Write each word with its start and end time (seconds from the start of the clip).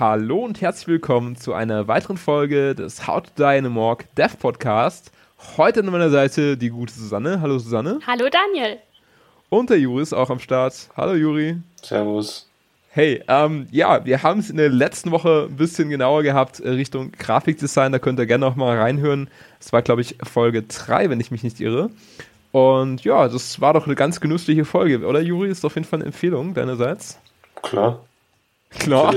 Hallo 0.00 0.38
und 0.46 0.62
herzlich 0.62 0.88
willkommen 0.88 1.36
zu 1.36 1.52
einer 1.52 1.86
weiteren 1.86 2.16
Folge 2.16 2.74
des 2.74 3.06
How 3.06 3.22
to 3.22 3.30
Die 3.36 3.58
in 3.58 3.66
a 3.66 3.68
Morgue 3.68 4.06
Dev 4.16 4.34
Podcast. 4.38 5.12
Heute 5.58 5.80
an 5.80 5.86
meiner 5.90 6.08
Seite 6.08 6.56
die 6.56 6.70
gute 6.70 6.94
Susanne. 6.94 7.42
Hallo 7.42 7.58
Susanne. 7.58 7.98
Hallo 8.06 8.30
Daniel. 8.30 8.78
Und 9.50 9.68
der 9.68 9.78
Juri 9.78 10.00
ist 10.00 10.14
auch 10.14 10.30
am 10.30 10.38
Start. 10.38 10.88
Hallo 10.96 11.12
Juri. 11.12 11.58
Servus. 11.82 12.48
Hey, 12.88 13.22
ähm, 13.28 13.66
ja, 13.70 14.02
wir 14.06 14.22
haben 14.22 14.40
es 14.40 14.48
in 14.48 14.56
der 14.56 14.70
letzten 14.70 15.10
Woche 15.10 15.48
ein 15.50 15.56
bisschen 15.56 15.90
genauer 15.90 16.22
gehabt 16.22 16.60
äh, 16.60 16.70
Richtung 16.70 17.12
Grafikdesign. 17.12 17.92
Da 17.92 17.98
könnt 17.98 18.18
ihr 18.18 18.24
gerne 18.24 18.46
noch 18.46 18.56
mal 18.56 18.78
reinhören. 18.78 19.28
Das 19.58 19.74
war, 19.74 19.82
glaube 19.82 20.00
ich, 20.00 20.16
Folge 20.22 20.62
3, 20.62 21.10
wenn 21.10 21.20
ich 21.20 21.30
mich 21.30 21.42
nicht 21.42 21.60
irre. 21.60 21.90
Und 22.52 23.04
ja, 23.04 23.28
das 23.28 23.60
war 23.60 23.74
doch 23.74 23.84
eine 23.84 23.96
ganz 23.96 24.18
genüssliche 24.18 24.64
Folge, 24.64 25.06
oder 25.06 25.20
Juri? 25.20 25.50
Ist 25.50 25.66
auf 25.66 25.74
jeden 25.74 25.86
Fall 25.86 25.98
eine 25.98 26.06
Empfehlung 26.06 26.54
deinerseits. 26.54 27.18
Klar. 27.60 28.00
Klar. 28.78 29.14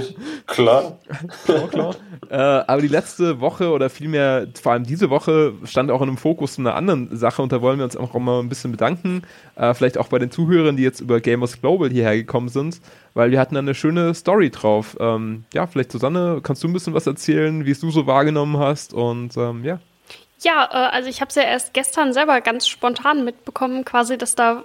Klar. 0.47 0.99
klar, 1.45 1.67
klar. 1.67 1.95
äh, 2.29 2.35
aber 2.35 2.81
die 2.81 2.87
letzte 2.87 3.39
Woche 3.39 3.69
oder 3.69 3.89
vielmehr 3.89 4.47
vor 4.59 4.71
allem 4.71 4.83
diese 4.83 5.11
Woche 5.11 5.53
stand 5.63 5.91
auch 5.91 6.01
in 6.01 6.09
einem 6.09 6.17
Fokus 6.17 6.57
einer 6.57 6.75
anderen 6.75 7.15
Sache 7.15 7.41
und 7.41 7.51
da 7.51 7.61
wollen 7.61 7.77
wir 7.77 7.85
uns 7.85 7.95
auch 7.95 8.13
mal 8.15 8.39
ein 8.39 8.49
bisschen 8.49 8.71
bedanken. 8.71 9.21
Äh, 9.55 9.75
vielleicht 9.75 9.99
auch 9.99 10.07
bei 10.07 10.17
den 10.17 10.31
Zuhörern, 10.31 10.75
die 10.75 10.83
jetzt 10.83 11.01
über 11.01 11.21
Gamers 11.21 11.61
Global 11.61 11.89
hierher 11.89 12.15
gekommen 12.15 12.49
sind, 12.49 12.81
weil 13.13 13.29
wir 13.29 13.39
hatten 13.39 13.53
da 13.53 13.59
eine 13.59 13.75
schöne 13.75 14.15
Story 14.15 14.49
drauf. 14.49 14.97
Ähm, 14.99 15.45
ja, 15.53 15.67
vielleicht 15.67 15.91
Susanne, 15.91 16.39
kannst 16.41 16.63
du 16.63 16.67
ein 16.67 16.73
bisschen 16.73 16.95
was 16.95 17.05
erzählen, 17.05 17.65
wie 17.65 17.71
es 17.71 17.79
du 17.79 17.91
so 17.91 18.07
wahrgenommen 18.07 18.57
hast 18.57 18.93
und 18.93 19.37
ähm, 19.37 19.63
ja. 19.63 19.79
Ja, 20.41 20.67
äh, 20.71 20.95
also 20.95 21.09
ich 21.09 21.21
habe 21.21 21.29
es 21.29 21.35
ja 21.35 21.43
erst 21.43 21.73
gestern 21.73 22.11
selber 22.11 22.41
ganz 22.41 22.67
spontan 22.67 23.23
mitbekommen, 23.23 23.85
quasi, 23.85 24.17
dass 24.17 24.35
da 24.35 24.63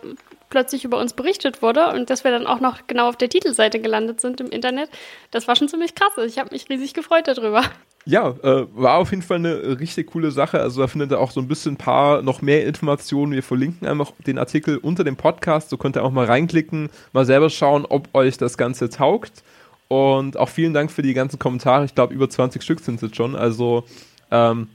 plötzlich 0.50 0.84
über 0.84 0.98
uns 0.98 1.12
berichtet 1.12 1.62
wurde 1.62 1.92
und 1.92 2.10
dass 2.10 2.24
wir 2.24 2.30
dann 2.30 2.46
auch 2.46 2.60
noch 2.60 2.86
genau 2.86 3.08
auf 3.08 3.16
der 3.16 3.28
Titelseite 3.28 3.80
gelandet 3.80 4.20
sind 4.20 4.40
im 4.40 4.48
Internet. 4.48 4.90
Das 5.30 5.48
war 5.48 5.56
schon 5.56 5.68
ziemlich 5.68 5.94
krass. 5.94 6.12
Ich 6.27 6.38
habe 6.38 6.50
mich 6.52 6.68
riesig 6.68 6.94
gefreut 6.94 7.28
darüber. 7.28 7.62
Ja, 8.05 8.30
äh, 8.42 8.66
war 8.74 8.96
auf 8.96 9.10
jeden 9.10 9.22
Fall 9.22 9.36
eine 9.36 9.78
richtig 9.78 10.06
coole 10.06 10.30
Sache. 10.30 10.60
Also 10.60 10.80
da 10.80 10.86
findet 10.86 11.12
ihr 11.12 11.20
auch 11.20 11.30
so 11.30 11.40
ein 11.40 11.48
bisschen 11.48 11.74
ein 11.74 11.77
paar 11.77 12.22
noch 12.22 12.40
mehr 12.40 12.64
Informationen. 12.64 13.32
Wir 13.32 13.42
verlinken 13.42 13.86
einfach 13.86 14.12
den 14.27 14.38
Artikel 14.38 14.78
unter 14.78 15.05
dem 15.05 15.16
Podcast. 15.16 15.68
So 15.68 15.77
könnt 15.77 15.96
ihr 15.96 16.05
auch 16.05 16.10
mal 16.10 16.24
reinklicken, 16.24 16.88
mal 17.12 17.27
selber 17.27 17.50
schauen, 17.50 17.84
ob 17.86 18.08
euch 18.14 18.38
das 18.38 18.56
Ganze 18.56 18.88
taugt. 18.88 19.42
Und 19.88 20.38
auch 20.38 20.48
vielen 20.48 20.72
Dank 20.72 20.90
für 20.90 21.02
die 21.02 21.12
ganzen 21.12 21.38
Kommentare. 21.38 21.84
Ich 21.84 21.94
glaube, 21.94 22.14
über 22.14 22.30
20 22.30 22.62
Stück 22.62 22.80
sind 22.80 22.96
es 22.96 23.02
jetzt 23.02 23.16
schon. 23.16 23.36
Also 23.36 23.84
ähm, 24.30 24.68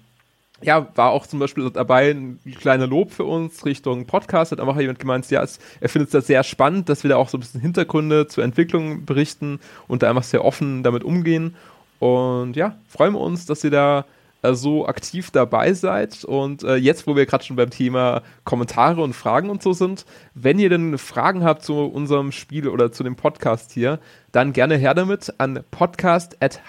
ja, 0.64 0.88
war 0.96 1.12
auch 1.12 1.28
zum 1.28 1.40
Beispiel 1.40 1.70
dabei 1.70 2.12
ein 2.12 2.40
kleiner 2.60 2.88
Lob 2.88 3.12
für 3.12 3.26
uns 3.26 3.66
Richtung 3.66 4.06
Podcast. 4.06 4.52
Hat 4.52 4.60
einfach 4.60 4.80
jemand 4.80 5.00
gemeint, 5.00 5.30
ja, 5.30 5.44
es, 5.44 5.60
er 5.80 5.90
findet 5.90 6.10
es 6.10 6.14
das 6.14 6.28
sehr 6.28 6.44
spannend, 6.44 6.90
dass 6.90 7.04
wir 7.04 7.10
da 7.10 7.18
auch 7.18 7.30
so 7.30 7.38
ein 7.38 7.42
bisschen 7.42 7.62
Hintergründe 7.62 8.28
zur 8.28 8.44
Entwicklung 8.44 9.06
berichten 9.06 9.60
und 9.88 10.04
da 10.04 10.10
einfach 10.10 10.24
sehr 10.24 10.44
offen 10.44 10.84
damit 10.84 11.04
umgehen. 11.04 11.56
Und 12.00 12.56
ja, 12.56 12.78
freuen 12.88 13.14
wir 13.14 13.22
uns, 13.22 13.46
dass 13.46 13.64
ihr 13.64 13.72
da 13.72 14.06
äh, 14.44 14.54
so 14.54 14.86
aktiv 14.88 15.32
dabei 15.32 15.74
seid. 15.74 16.24
Und 16.26 16.64
äh, 16.64 16.76
jetzt, 16.76 17.08
wo 17.08 17.16
wir 17.16 17.26
gerade 17.26 17.44
schon 17.44 17.56
beim 17.56 17.70
Thema 17.70 18.22
Kommentare 18.44 19.02
und 19.02 19.14
Fragen 19.14 19.50
und 19.50 19.64
so 19.64 19.74
sind, 19.74 20.06
wenn 20.36 20.60
ihr 20.60 20.70
denn 20.70 20.98
Fragen 20.98 21.44
habt 21.44 21.64
zu 21.64 21.76
unserem 21.76 22.32
Spiel 22.32 22.68
oder 22.68 22.92
zu 22.92 23.04
dem 23.04 23.16
Podcast 23.16 23.72
hier, 23.72 24.00
dann 24.32 24.54
gerne 24.54 24.76
her 24.76 24.94
damit 24.94 25.34
an 25.38 25.64
podcast 25.72 26.38
at 26.42 26.60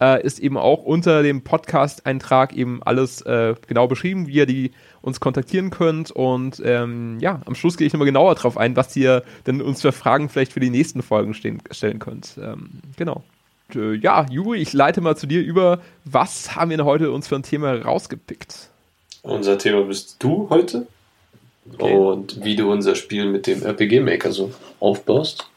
äh, 0.00 0.24
ist 0.24 0.38
eben 0.38 0.56
auch 0.56 0.82
unter 0.82 1.22
dem 1.22 1.42
Podcast-Eintrag 1.42 2.54
eben 2.54 2.82
alles 2.82 3.22
äh, 3.22 3.54
genau 3.66 3.86
beschrieben, 3.86 4.26
wie 4.26 4.32
ihr 4.32 4.46
die 4.46 4.72
uns 5.02 5.20
kontaktieren 5.20 5.70
könnt. 5.70 6.10
Und 6.10 6.62
ähm, 6.64 7.18
ja, 7.20 7.40
am 7.46 7.54
Schluss 7.54 7.76
gehe 7.76 7.86
ich 7.86 7.92
nochmal 7.92 8.06
genauer 8.06 8.34
drauf 8.34 8.56
ein, 8.56 8.76
was 8.76 8.96
ihr 8.96 9.22
denn 9.46 9.60
uns 9.62 9.82
für 9.82 9.92
Fragen 9.92 10.28
vielleicht 10.28 10.52
für 10.52 10.60
die 10.60 10.70
nächsten 10.70 11.02
Folgen 11.02 11.34
stehen, 11.34 11.62
stellen 11.70 11.98
könnt. 11.98 12.38
Ähm, 12.42 12.70
genau. 12.96 13.22
Und, 13.68 13.80
äh, 13.80 13.94
ja, 13.94 14.26
Juri, 14.30 14.58
ich 14.58 14.72
leite 14.72 15.00
mal 15.00 15.16
zu 15.16 15.26
dir 15.26 15.42
über. 15.42 15.80
Was 16.04 16.56
haben 16.56 16.70
wir 16.70 16.76
denn 16.76 16.86
heute 16.86 17.10
uns 17.10 17.28
für 17.28 17.36
ein 17.36 17.42
Thema 17.42 17.74
rausgepickt? 17.74 18.68
Unser 19.22 19.58
Thema 19.58 19.82
bist 19.82 20.16
du 20.18 20.48
heute. 20.50 20.86
Okay. 21.74 21.94
Und 21.94 22.42
wie 22.42 22.56
du 22.56 22.72
unser 22.72 22.94
Spiel 22.94 23.26
mit 23.26 23.46
dem 23.46 23.62
RPG-Maker 23.62 24.32
so 24.32 24.52
aufbaust. 24.80 25.49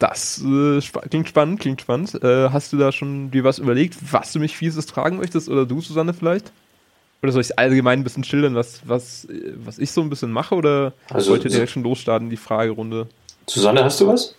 Das 0.00 0.42
äh, 0.42 0.78
sp 0.80 1.04
klingt 1.08 1.28
spannend, 1.28 1.60
klingt 1.60 1.82
spannend. 1.82 2.14
Äh, 2.24 2.48
hast 2.48 2.72
du 2.72 2.78
da 2.78 2.90
schon 2.90 3.30
dir 3.30 3.44
was 3.44 3.58
überlegt, 3.58 3.96
was 4.10 4.32
du 4.32 4.40
mich 4.40 4.56
fieses 4.56 4.86
tragen 4.86 5.18
möchtest? 5.18 5.48
Oder 5.48 5.66
du, 5.66 5.80
Susanne, 5.80 6.14
vielleicht? 6.14 6.50
Oder 7.22 7.32
soll 7.32 7.42
ich 7.42 7.58
allgemein 7.58 8.00
ein 8.00 8.04
bisschen 8.04 8.24
schildern, 8.24 8.54
was, 8.54 8.80
was, 8.84 9.28
was 9.56 9.78
ich 9.78 9.92
so 9.92 10.00
ein 10.00 10.08
bisschen 10.08 10.32
mache? 10.32 10.54
Oder 10.54 10.94
also, 11.10 11.30
wollt 11.30 11.44
ihr 11.44 11.50
direkt 11.50 11.70
schon 11.70 11.82
losstarten, 11.82 12.30
die 12.30 12.38
Fragerunde? 12.38 13.08
Susanne, 13.46 13.84
hast 13.84 14.00
du 14.00 14.06
was? 14.06 14.34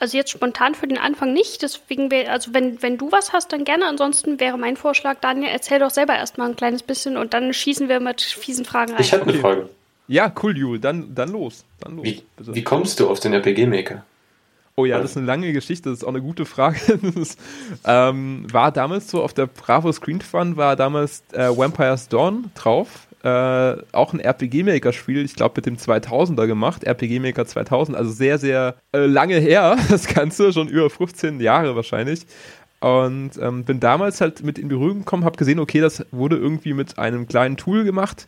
Also 0.00 0.16
jetzt 0.16 0.30
spontan 0.30 0.74
für 0.74 0.88
den 0.88 0.98
Anfang 0.98 1.32
nicht, 1.32 1.62
deswegen 1.62 2.10
wäre, 2.10 2.30
also 2.30 2.52
wenn, 2.52 2.82
wenn 2.82 2.98
du 2.98 3.12
was 3.12 3.32
hast, 3.32 3.52
dann 3.52 3.64
gerne. 3.64 3.86
Ansonsten 3.86 4.40
wäre 4.40 4.58
mein 4.58 4.76
Vorschlag, 4.76 5.18
Daniel, 5.20 5.48
erzähl 5.50 5.78
doch 5.78 5.90
selber 5.90 6.16
erstmal 6.16 6.50
ein 6.50 6.56
kleines 6.56 6.82
bisschen 6.82 7.16
und 7.16 7.32
dann 7.32 7.54
schießen 7.54 7.88
wir 7.88 8.00
mit 8.00 8.20
fiesen 8.20 8.64
Fragen 8.64 8.92
rein. 8.92 9.00
Ich 9.00 9.12
habe 9.12 9.22
eine 9.22 9.32
okay. 9.32 9.40
Frage. 9.40 9.68
Ja, 10.08 10.32
cool, 10.42 10.56
Jule. 10.56 10.80
Dann, 10.80 11.14
dann 11.14 11.30
los. 11.30 11.64
Dann 11.80 11.96
los 11.96 12.04
wie, 12.04 12.22
wie 12.38 12.62
kommst 12.62 13.00
du 13.00 13.08
auf 13.08 13.20
den 13.20 13.32
RPG-Maker? 13.32 14.04
Oh 14.78 14.84
ja, 14.84 15.00
das 15.00 15.12
ist 15.12 15.16
eine 15.16 15.24
lange 15.24 15.54
Geschichte, 15.54 15.88
das 15.88 16.00
ist 16.00 16.04
auch 16.04 16.10
eine 16.10 16.20
gute 16.20 16.44
Frage. 16.44 16.76
Ist, 17.18 17.40
ähm, 17.86 18.46
war 18.52 18.70
damals 18.70 19.10
so 19.10 19.22
auf 19.22 19.32
der 19.32 19.46
Bravo 19.46 19.90
Screen 19.90 20.20
Fun, 20.20 20.58
war 20.58 20.76
damals 20.76 21.24
äh, 21.32 21.48
Vampire's 21.48 22.08
Dawn 22.08 22.50
drauf. 22.54 23.08
Äh, 23.22 23.76
auch 23.92 24.12
ein 24.12 24.20
RPG-Maker-Spiel, 24.20 25.24
ich 25.24 25.34
glaube 25.34 25.54
mit 25.56 25.66
dem 25.66 25.78
2000er 25.78 26.46
gemacht, 26.46 26.84
RPG-Maker 26.84 27.46
2000, 27.46 27.96
also 27.96 28.12
sehr, 28.12 28.36
sehr 28.36 28.76
äh, 28.92 29.06
lange 29.06 29.38
her, 29.38 29.78
das 29.88 30.06
Ganze, 30.08 30.52
schon 30.52 30.68
über 30.68 30.90
15 30.90 31.40
Jahre 31.40 31.74
wahrscheinlich. 31.74 32.26
Und 32.80 33.30
ähm, 33.40 33.64
bin 33.64 33.80
damals 33.80 34.20
halt 34.20 34.42
mit 34.42 34.58
in 34.58 34.68
Berührung 34.68 34.98
gekommen, 34.98 35.24
habe 35.24 35.38
gesehen, 35.38 35.58
okay, 35.58 35.80
das 35.80 36.04
wurde 36.10 36.36
irgendwie 36.36 36.74
mit 36.74 36.98
einem 36.98 37.26
kleinen 37.26 37.56
Tool 37.56 37.84
gemacht, 37.84 38.26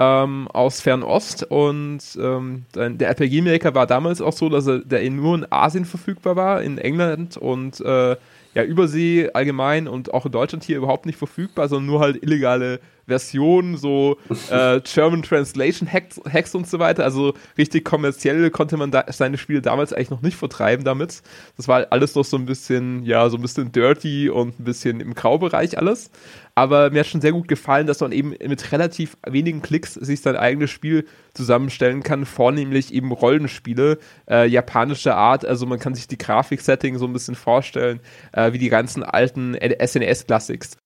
ähm, 0.00 0.48
aus 0.48 0.80
Fernost 0.80 1.44
und 1.44 2.00
ähm, 2.18 2.64
der 2.74 3.08
RPG 3.08 3.42
Maker 3.42 3.74
war 3.74 3.86
damals 3.86 4.22
auch 4.22 4.32
so, 4.32 4.48
dass 4.48 4.66
er 4.66 4.78
der 4.78 5.08
nur 5.10 5.34
in 5.36 5.46
Asien 5.52 5.84
verfügbar 5.84 6.36
war, 6.36 6.62
in 6.62 6.78
England 6.78 7.36
und 7.36 7.80
äh, 7.82 8.16
ja, 8.54 8.64
Übersee 8.64 9.30
allgemein 9.34 9.86
und 9.86 10.12
auch 10.14 10.24
in 10.24 10.32
Deutschland 10.32 10.64
hier 10.64 10.78
überhaupt 10.78 11.04
nicht 11.04 11.18
verfügbar, 11.18 11.68
sondern 11.68 11.86
nur 11.86 12.00
halt 12.00 12.22
illegale 12.22 12.80
Versionen, 13.10 13.76
so 13.76 14.16
äh, 14.50 14.80
German 14.80 15.22
Translation 15.22 15.92
Hacks, 15.92 16.20
Hacks, 16.32 16.54
und 16.54 16.66
so 16.66 16.78
weiter. 16.78 17.04
Also 17.04 17.34
richtig 17.58 17.84
kommerziell 17.84 18.50
konnte 18.50 18.76
man 18.76 18.90
da 18.90 19.04
seine 19.08 19.36
Spiele 19.36 19.60
damals 19.60 19.92
eigentlich 19.92 20.10
noch 20.10 20.22
nicht 20.22 20.36
vertreiben 20.36 20.84
damit. 20.84 21.22
Das 21.56 21.68
war 21.68 21.86
alles 21.90 22.14
noch 22.14 22.24
so 22.24 22.36
ein 22.36 22.46
bisschen, 22.46 23.04
ja, 23.04 23.28
so 23.28 23.36
ein 23.36 23.42
bisschen 23.42 23.72
dirty 23.72 24.30
und 24.30 24.58
ein 24.58 24.64
bisschen 24.64 25.00
im 25.00 25.14
Graubereich 25.14 25.76
alles. 25.76 26.10
Aber 26.54 26.90
mir 26.90 27.00
hat 27.00 27.06
schon 27.06 27.20
sehr 27.20 27.32
gut 27.32 27.48
gefallen, 27.48 27.86
dass 27.86 28.00
man 28.00 28.12
eben 28.12 28.30
mit 28.30 28.72
relativ 28.72 29.16
wenigen 29.26 29.62
Klicks 29.62 29.94
sich 29.94 30.20
sein 30.20 30.36
eigenes 30.36 30.70
Spiel 30.70 31.06
zusammenstellen 31.34 32.02
kann, 32.02 32.26
vornehmlich 32.26 32.92
eben 32.92 33.12
Rollenspiele 33.12 33.98
äh, 34.28 34.46
japanischer 34.46 35.16
Art. 35.16 35.44
Also 35.44 35.66
man 35.66 35.78
kann 35.78 35.94
sich 35.94 36.08
die 36.08 36.18
Grafiksetting 36.18 36.98
so 36.98 37.06
ein 37.06 37.12
bisschen 37.12 37.34
vorstellen, 37.34 38.00
äh, 38.32 38.52
wie 38.52 38.58
die 38.58 38.68
ganzen 38.68 39.02
alten 39.02 39.54
SNES-Classics. 39.54 40.76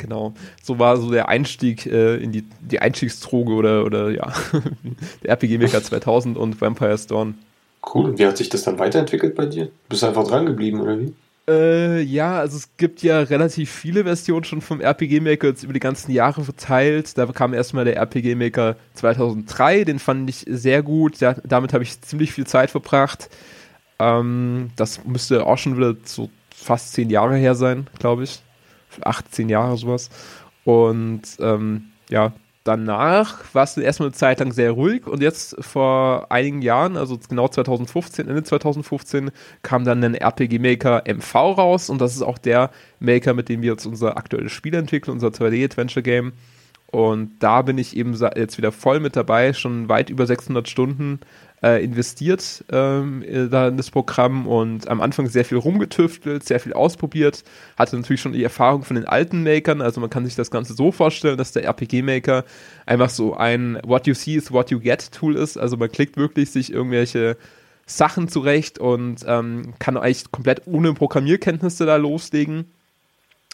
Genau, 0.00 0.32
so 0.62 0.78
war 0.78 0.96
so 0.96 1.10
der 1.10 1.28
Einstieg 1.28 1.84
äh, 1.84 2.16
in 2.16 2.32
die, 2.32 2.44
die 2.60 2.78
Einstiegsdroge 2.78 3.52
oder, 3.52 3.84
oder 3.84 4.10
ja, 4.10 4.32
der 5.22 5.30
RPG 5.32 5.58
Maker 5.58 5.82
2000 5.82 6.38
und 6.38 6.58
Vampire's 6.58 7.06
Dawn. 7.06 7.34
Cool, 7.94 8.18
wie 8.18 8.24
hat 8.24 8.38
sich 8.38 8.48
das 8.48 8.62
dann 8.62 8.78
weiterentwickelt 8.78 9.34
bei 9.34 9.44
dir? 9.44 9.68
Bist 9.90 10.02
du 10.02 10.06
einfach 10.06 10.26
dran 10.26 10.46
geblieben 10.46 10.80
oder 10.80 10.98
wie? 10.98 11.12
Äh, 11.48 12.00
ja, 12.00 12.38
also 12.38 12.56
es 12.56 12.70
gibt 12.78 13.02
ja 13.02 13.20
relativ 13.20 13.70
viele 13.70 14.04
Versionen 14.04 14.44
schon 14.44 14.62
vom 14.62 14.80
RPG 14.80 15.20
Maker 15.20 15.48
jetzt 15.48 15.64
über 15.64 15.74
die 15.74 15.80
ganzen 15.80 16.12
Jahre 16.12 16.44
verteilt. 16.44 17.18
Da 17.18 17.26
kam 17.26 17.52
erstmal 17.52 17.84
der 17.84 17.96
RPG 17.96 18.36
Maker 18.36 18.76
2003, 18.94 19.84
den 19.84 19.98
fand 19.98 20.30
ich 20.30 20.46
sehr 20.48 20.82
gut. 20.82 21.20
Ja, 21.20 21.34
damit 21.44 21.74
habe 21.74 21.84
ich 21.84 22.00
ziemlich 22.00 22.32
viel 22.32 22.46
Zeit 22.46 22.70
verbracht. 22.70 23.28
Ähm, 23.98 24.70
das 24.76 25.04
müsste 25.04 25.44
auch 25.44 25.58
schon 25.58 25.76
wieder 25.76 25.96
so 26.04 26.30
fast 26.54 26.94
zehn 26.94 27.10
Jahre 27.10 27.36
her 27.36 27.54
sein, 27.54 27.86
glaube 27.98 28.24
ich. 28.24 28.40
18 29.02 29.48
Jahre 29.48 29.76
sowas. 29.76 30.10
Und 30.64 31.22
ähm, 31.40 31.90
ja, 32.08 32.32
danach 32.64 33.42
war 33.54 33.64
es 33.64 33.76
erstmal 33.76 34.08
eine 34.08 34.14
Zeit 34.14 34.40
lang 34.40 34.52
sehr 34.52 34.72
ruhig 34.72 35.06
und 35.06 35.22
jetzt 35.22 35.56
vor 35.64 36.26
einigen 36.30 36.62
Jahren, 36.62 36.96
also 36.96 37.18
genau 37.28 37.48
2015, 37.48 38.28
Ende 38.28 38.42
2015, 38.42 39.30
kam 39.62 39.84
dann 39.84 40.04
ein 40.04 40.14
RPG 40.14 40.58
Maker 40.58 41.02
MV 41.06 41.34
raus 41.34 41.90
und 41.90 42.00
das 42.00 42.14
ist 42.14 42.22
auch 42.22 42.38
der 42.38 42.70
Maker, 42.98 43.34
mit 43.34 43.48
dem 43.48 43.62
wir 43.62 43.72
jetzt 43.72 43.86
unser 43.86 44.16
aktuelles 44.16 44.52
Spiel 44.52 44.74
entwickeln, 44.74 45.14
unser 45.14 45.28
2D-Adventure-Game. 45.28 46.32
Und 46.90 47.38
da 47.38 47.62
bin 47.62 47.78
ich 47.78 47.96
eben 47.96 48.14
jetzt 48.36 48.58
wieder 48.58 48.72
voll 48.72 48.98
mit 48.98 49.14
dabei, 49.14 49.52
schon 49.52 49.88
weit 49.88 50.10
über 50.10 50.26
600 50.26 50.68
Stunden 50.68 51.20
äh, 51.62 51.82
investiert 51.84 52.64
ähm, 52.70 53.24
da 53.50 53.68
in 53.68 53.76
das 53.76 53.90
Programm 53.90 54.46
und 54.46 54.88
am 54.88 55.00
Anfang 55.00 55.26
sehr 55.26 55.44
viel 55.44 55.58
rumgetüftelt, 55.58 56.44
sehr 56.44 56.60
viel 56.60 56.72
ausprobiert, 56.72 57.44
hatte 57.76 57.96
natürlich 57.96 58.20
schon 58.20 58.32
die 58.32 58.42
Erfahrung 58.42 58.82
von 58.82 58.96
den 58.96 59.06
alten 59.06 59.42
Makern, 59.42 59.82
also 59.82 60.00
man 60.00 60.10
kann 60.10 60.24
sich 60.24 60.36
das 60.36 60.50
Ganze 60.50 60.74
so 60.74 60.92
vorstellen, 60.92 61.36
dass 61.36 61.52
der 61.52 61.64
RPG-Maker 61.64 62.44
einfach 62.86 63.10
so 63.10 63.34
ein 63.34 63.78
What 63.84 64.06
you 64.06 64.14
see 64.14 64.36
is 64.36 64.52
what 64.52 64.70
you 64.70 64.80
get 64.80 65.12
Tool 65.12 65.36
ist, 65.36 65.58
also 65.58 65.76
man 65.76 65.90
klickt 65.90 66.16
wirklich 66.16 66.50
sich 66.50 66.72
irgendwelche 66.72 67.36
Sachen 67.86 68.28
zurecht 68.28 68.78
und 68.78 69.24
ähm, 69.26 69.74
kann 69.78 69.96
eigentlich 69.96 70.30
komplett 70.30 70.62
ohne 70.66 70.94
Programmierkenntnisse 70.94 71.86
da 71.86 71.96
loslegen. 71.96 72.66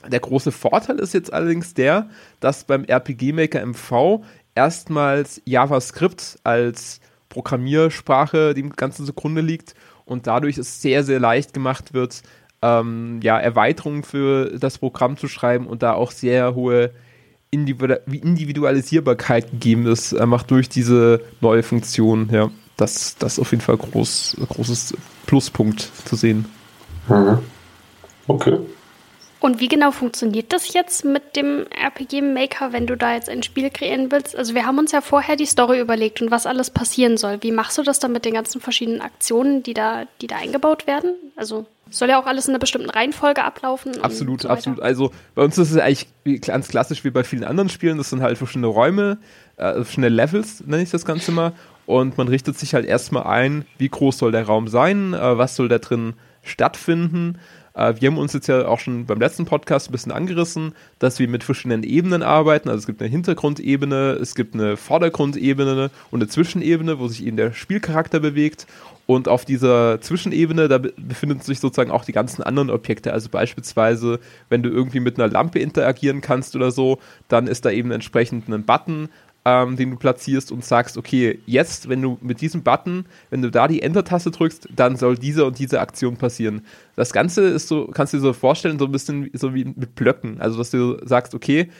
Der 0.06 0.20
große 0.20 0.52
Vorteil 0.52 0.98
ist 0.98 1.14
jetzt 1.14 1.32
allerdings 1.32 1.72
der, 1.72 2.10
dass 2.38 2.64
beim 2.64 2.84
RPG 2.84 3.32
Maker 3.32 3.64
MV 3.64 4.22
erstmals 4.54 5.40
JavaScript 5.46 6.38
als 6.44 7.00
Programmiersprache 7.36 8.54
dem 8.54 8.70
Ganzen 8.70 9.04
zugrunde 9.04 9.42
liegt 9.42 9.74
und 10.06 10.26
dadurch 10.26 10.56
es 10.56 10.80
sehr, 10.80 11.04
sehr 11.04 11.20
leicht 11.20 11.52
gemacht 11.52 11.92
wird, 11.92 12.22
ähm, 12.62 13.20
ja, 13.22 13.38
Erweiterungen 13.38 14.04
für 14.04 14.58
das 14.58 14.78
Programm 14.78 15.18
zu 15.18 15.28
schreiben 15.28 15.66
und 15.66 15.82
da 15.82 15.92
auch 15.92 16.12
sehr 16.12 16.54
hohe 16.54 16.92
Individualisierbarkeit 17.50 19.50
gegeben 19.50 19.86
ist, 19.86 20.14
einfach 20.14 20.44
durch 20.44 20.70
diese 20.70 21.20
neue 21.42 21.62
Funktion. 21.62 22.30
Ja, 22.32 22.50
das, 22.78 23.16
das 23.18 23.34
ist 23.34 23.38
auf 23.38 23.50
jeden 23.50 23.62
Fall 23.62 23.76
groß, 23.76 24.38
großes 24.48 24.94
Pluspunkt 25.26 25.90
zu 26.06 26.16
sehen. 26.16 26.46
Mhm. 27.06 27.40
Okay. 28.26 28.60
Und 29.46 29.60
wie 29.60 29.68
genau 29.68 29.92
funktioniert 29.92 30.52
das 30.52 30.72
jetzt 30.72 31.04
mit 31.04 31.36
dem 31.36 31.66
RPG 31.70 32.20
Maker, 32.20 32.72
wenn 32.72 32.88
du 32.88 32.96
da 32.96 33.14
jetzt 33.14 33.28
ein 33.28 33.44
Spiel 33.44 33.70
kreieren 33.70 34.10
willst? 34.10 34.34
Also 34.34 34.56
wir 34.56 34.66
haben 34.66 34.76
uns 34.76 34.90
ja 34.90 35.00
vorher 35.00 35.36
die 35.36 35.46
Story 35.46 35.78
überlegt 35.78 36.20
und 36.20 36.32
was 36.32 36.46
alles 36.46 36.68
passieren 36.70 37.16
soll. 37.16 37.38
Wie 37.42 37.52
machst 37.52 37.78
du 37.78 37.84
das 37.84 38.00
dann 38.00 38.10
mit 38.10 38.24
den 38.24 38.34
ganzen 38.34 38.60
verschiedenen 38.60 39.00
Aktionen, 39.00 39.62
die 39.62 39.72
da, 39.72 40.02
die 40.20 40.26
da 40.26 40.34
eingebaut 40.34 40.88
werden? 40.88 41.12
Also 41.36 41.64
soll 41.90 42.08
ja 42.08 42.20
auch 42.20 42.26
alles 42.26 42.46
in 42.46 42.54
einer 42.54 42.58
bestimmten 42.58 42.90
Reihenfolge 42.90 43.44
ablaufen. 43.44 44.02
Absolut, 44.02 44.42
so 44.42 44.48
absolut. 44.48 44.80
Also 44.82 45.12
bei 45.36 45.44
uns 45.44 45.56
ist 45.58 45.70
es 45.70 45.78
eigentlich 45.78 46.40
ganz 46.40 46.66
klassisch 46.66 47.04
wie 47.04 47.10
bei 47.10 47.22
vielen 47.22 47.44
anderen 47.44 47.68
Spielen. 47.68 47.98
Das 47.98 48.10
sind 48.10 48.22
halt 48.22 48.38
verschiedene 48.38 48.66
Räume, 48.66 49.18
äh, 49.58 49.74
verschiedene 49.74 50.08
Levels, 50.08 50.64
nenne 50.66 50.82
ich 50.82 50.90
das 50.90 51.04
Ganze 51.04 51.30
mal. 51.30 51.52
Und 51.86 52.18
man 52.18 52.26
richtet 52.26 52.58
sich 52.58 52.74
halt 52.74 52.84
erstmal 52.84 53.22
ein, 53.28 53.64
wie 53.78 53.90
groß 53.90 54.18
soll 54.18 54.32
der 54.32 54.42
Raum 54.42 54.66
sein, 54.66 55.14
äh, 55.14 55.38
was 55.38 55.54
soll 55.54 55.68
da 55.68 55.78
drin 55.78 56.14
stattfinden 56.42 57.38
wir 57.76 58.08
haben 58.08 58.16
uns 58.16 58.32
jetzt 58.32 58.46
ja 58.46 58.66
auch 58.66 58.80
schon 58.80 59.04
beim 59.04 59.20
letzten 59.20 59.44
Podcast 59.44 59.90
ein 59.90 59.92
bisschen 59.92 60.12
angerissen, 60.12 60.72
dass 60.98 61.18
wir 61.18 61.28
mit 61.28 61.44
verschiedenen 61.44 61.82
Ebenen 61.82 62.22
arbeiten. 62.22 62.70
Also 62.70 62.80
es 62.80 62.86
gibt 62.86 63.02
eine 63.02 63.10
Hintergrundebene, 63.10 64.12
es 64.20 64.34
gibt 64.34 64.54
eine 64.54 64.78
Vordergrundebene 64.78 65.90
und 66.10 66.22
eine 66.22 66.28
Zwischenebene, 66.28 66.98
wo 66.98 67.08
sich 67.08 67.26
eben 67.26 67.36
der 67.36 67.52
Spielcharakter 67.52 68.18
bewegt. 68.18 68.66
Und 69.06 69.28
auf 69.28 69.44
dieser 69.44 70.00
Zwischenebene, 70.00 70.66
da 70.66 70.78
befinden 70.78 71.40
sich 71.40 71.60
sozusagen 71.60 71.92
auch 71.92 72.04
die 72.04 72.12
ganzen 72.12 72.42
anderen 72.42 72.70
Objekte. 72.70 73.12
Also 73.12 73.28
beispielsweise, 73.28 74.18
wenn 74.48 74.64
du 74.64 74.70
irgendwie 74.70 74.98
mit 74.98 75.20
einer 75.20 75.30
Lampe 75.30 75.60
interagieren 75.60 76.20
kannst 76.22 76.56
oder 76.56 76.72
so, 76.72 76.98
dann 77.28 77.46
ist 77.46 77.64
da 77.64 77.70
eben 77.70 77.92
entsprechend 77.92 78.48
ein 78.48 78.64
Button, 78.64 79.08
ähm, 79.46 79.76
den 79.76 79.92
du 79.92 79.96
platzierst 79.96 80.50
und 80.50 80.64
sagst, 80.64 80.98
okay, 80.98 81.38
jetzt, 81.46 81.88
wenn 81.88 82.02
du 82.02 82.18
mit 82.20 82.40
diesem 82.40 82.64
Button, 82.64 83.06
wenn 83.30 83.42
du 83.42 83.50
da 83.52 83.68
die 83.68 83.80
Enter-Taste 83.80 84.32
drückst, 84.32 84.70
dann 84.74 84.96
soll 84.96 85.16
diese 85.16 85.44
und 85.44 85.60
diese 85.60 85.80
Aktion 85.80 86.16
passieren. 86.16 86.62
Das 86.96 87.12
Ganze 87.12 87.42
ist 87.42 87.68
so, 87.68 87.86
kannst 87.86 88.12
du 88.12 88.16
dir 88.16 88.22
so 88.22 88.32
vorstellen, 88.32 88.80
so 88.80 88.86
ein 88.86 88.90
bisschen 88.90 89.30
so 89.34 89.54
wie 89.54 89.64
mit 89.64 89.94
Blöcken. 89.94 90.40
Also, 90.40 90.58
dass 90.58 90.70
du 90.70 90.98
sagst, 91.06 91.32
okay, 91.32 91.70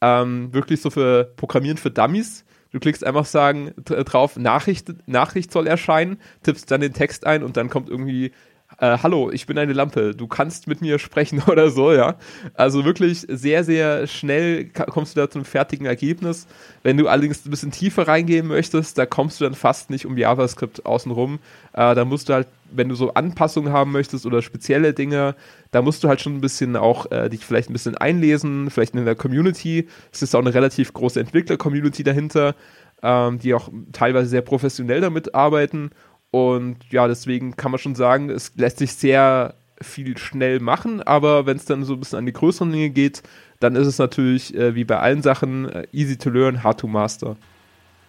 ähm, 0.00 0.54
wirklich 0.54 0.80
so 0.80 0.88
für 0.88 1.24
Programmieren 1.36 1.78
für 1.78 1.90
Dummies. 1.90 2.44
Du 2.70 2.78
klickst 2.78 3.02
einfach 3.02 3.24
sagen 3.24 3.72
drauf, 3.84 4.36
Nachricht, 4.36 4.94
Nachricht 5.08 5.50
soll 5.50 5.66
erscheinen, 5.66 6.18
tippst 6.44 6.70
dann 6.70 6.80
den 6.80 6.92
Text 6.92 7.26
ein 7.26 7.42
und 7.42 7.56
dann 7.56 7.70
kommt 7.70 7.88
irgendwie 7.88 8.30
äh, 8.78 8.98
hallo, 9.02 9.30
ich 9.30 9.46
bin 9.46 9.56
eine 9.56 9.72
Lampe, 9.72 10.14
du 10.14 10.26
kannst 10.26 10.66
mit 10.66 10.82
mir 10.82 10.98
sprechen 10.98 11.42
oder 11.46 11.70
so, 11.70 11.92
ja. 11.92 12.16
Also 12.54 12.84
wirklich 12.84 13.26
sehr, 13.28 13.64
sehr 13.64 14.06
schnell 14.06 14.68
kommst 14.68 15.16
du 15.16 15.20
da 15.20 15.30
zum 15.30 15.44
fertigen 15.44 15.86
Ergebnis. 15.86 16.46
Wenn 16.82 16.96
du 16.98 17.08
allerdings 17.08 17.44
ein 17.46 17.50
bisschen 17.50 17.70
tiefer 17.70 18.06
reingehen 18.06 18.46
möchtest, 18.46 18.98
da 18.98 19.06
kommst 19.06 19.40
du 19.40 19.44
dann 19.44 19.54
fast 19.54 19.88
nicht 19.88 20.04
um 20.04 20.18
JavaScript 20.18 20.84
außenrum. 20.84 21.38
Äh, 21.72 21.94
da 21.94 22.04
musst 22.04 22.28
du 22.28 22.34
halt, 22.34 22.48
wenn 22.70 22.88
du 22.88 22.94
so 22.94 23.14
Anpassungen 23.14 23.72
haben 23.72 23.92
möchtest 23.92 24.26
oder 24.26 24.42
spezielle 24.42 24.92
Dinge, 24.92 25.34
da 25.70 25.80
musst 25.80 26.04
du 26.04 26.08
halt 26.08 26.20
schon 26.20 26.34
ein 26.34 26.40
bisschen 26.42 26.76
auch 26.76 27.10
äh, 27.10 27.30
dich 27.30 27.44
vielleicht 27.44 27.70
ein 27.70 27.72
bisschen 27.72 27.96
einlesen, 27.96 28.70
vielleicht 28.70 28.94
in 28.94 29.04
der 29.04 29.14
Community. 29.14 29.88
Es 30.12 30.20
ist 30.20 30.34
auch 30.34 30.40
eine 30.40 30.52
relativ 30.52 30.92
große 30.92 31.18
Entwickler-Community 31.20 32.02
dahinter, 32.02 32.54
ähm, 33.02 33.38
die 33.38 33.54
auch 33.54 33.70
teilweise 33.92 34.28
sehr 34.28 34.42
professionell 34.42 35.00
damit 35.00 35.34
arbeiten 35.34 35.90
und 36.36 36.76
ja, 36.90 37.08
deswegen 37.08 37.56
kann 37.56 37.70
man 37.70 37.78
schon 37.78 37.94
sagen, 37.94 38.28
es 38.28 38.52
lässt 38.56 38.76
sich 38.76 38.92
sehr 38.92 39.54
viel 39.80 40.18
schnell 40.18 40.60
machen, 40.60 41.00
aber 41.00 41.46
wenn 41.46 41.56
es 41.56 41.64
dann 41.64 41.82
so 41.84 41.94
ein 41.94 42.00
bisschen 42.00 42.18
an 42.18 42.26
die 42.26 42.34
größeren 42.34 42.70
Dinge 42.70 42.90
geht, 42.90 43.22
dann 43.58 43.74
ist 43.74 43.86
es 43.86 43.96
natürlich 43.96 44.54
äh, 44.54 44.74
wie 44.74 44.84
bei 44.84 44.98
allen 44.98 45.22
Sachen 45.22 45.66
äh, 45.66 45.86
easy 45.92 46.18
to 46.18 46.28
learn, 46.28 46.62
hard 46.62 46.80
to 46.80 46.86
master. 46.86 47.36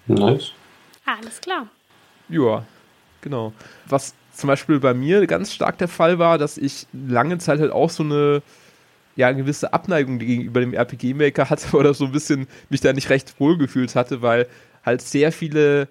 Nice. 0.08 0.52
Alles 1.06 1.40
klar. 1.40 1.68
Ja, 2.28 2.66
genau. 3.22 3.54
Was 3.88 4.14
zum 4.34 4.48
Beispiel 4.48 4.82
bei 4.82 4.94
mir 4.94 5.26
ganz 5.26 5.54
stark 5.54 5.78
der 5.78 5.88
Fall 5.88 6.20
war, 6.20 6.38
dass 6.38 6.58
ich 6.58 6.86
lange 6.92 7.38
Zeit 7.38 7.62
halt 7.62 7.72
auch 7.72 7.90
so 7.90 8.04
eine 8.04 8.42
ja, 9.16 9.28
eine 9.28 9.38
gewisse 9.38 9.72
Abneigung 9.72 10.20
gegenüber 10.20 10.60
dem 10.60 10.74
RPG-Maker 10.74 11.50
hatte 11.50 11.78
oder 11.78 11.94
so 11.94 12.06
ein 12.06 12.12
bisschen 12.12 12.46
mich 12.70 12.82
da 12.82 12.92
nicht 12.92 13.10
recht 13.10 13.40
wohlgefühlt 13.40 13.96
hatte, 13.96 14.22
weil 14.22 14.48
halt 14.86 15.02
sehr 15.02 15.32
viele 15.32 15.88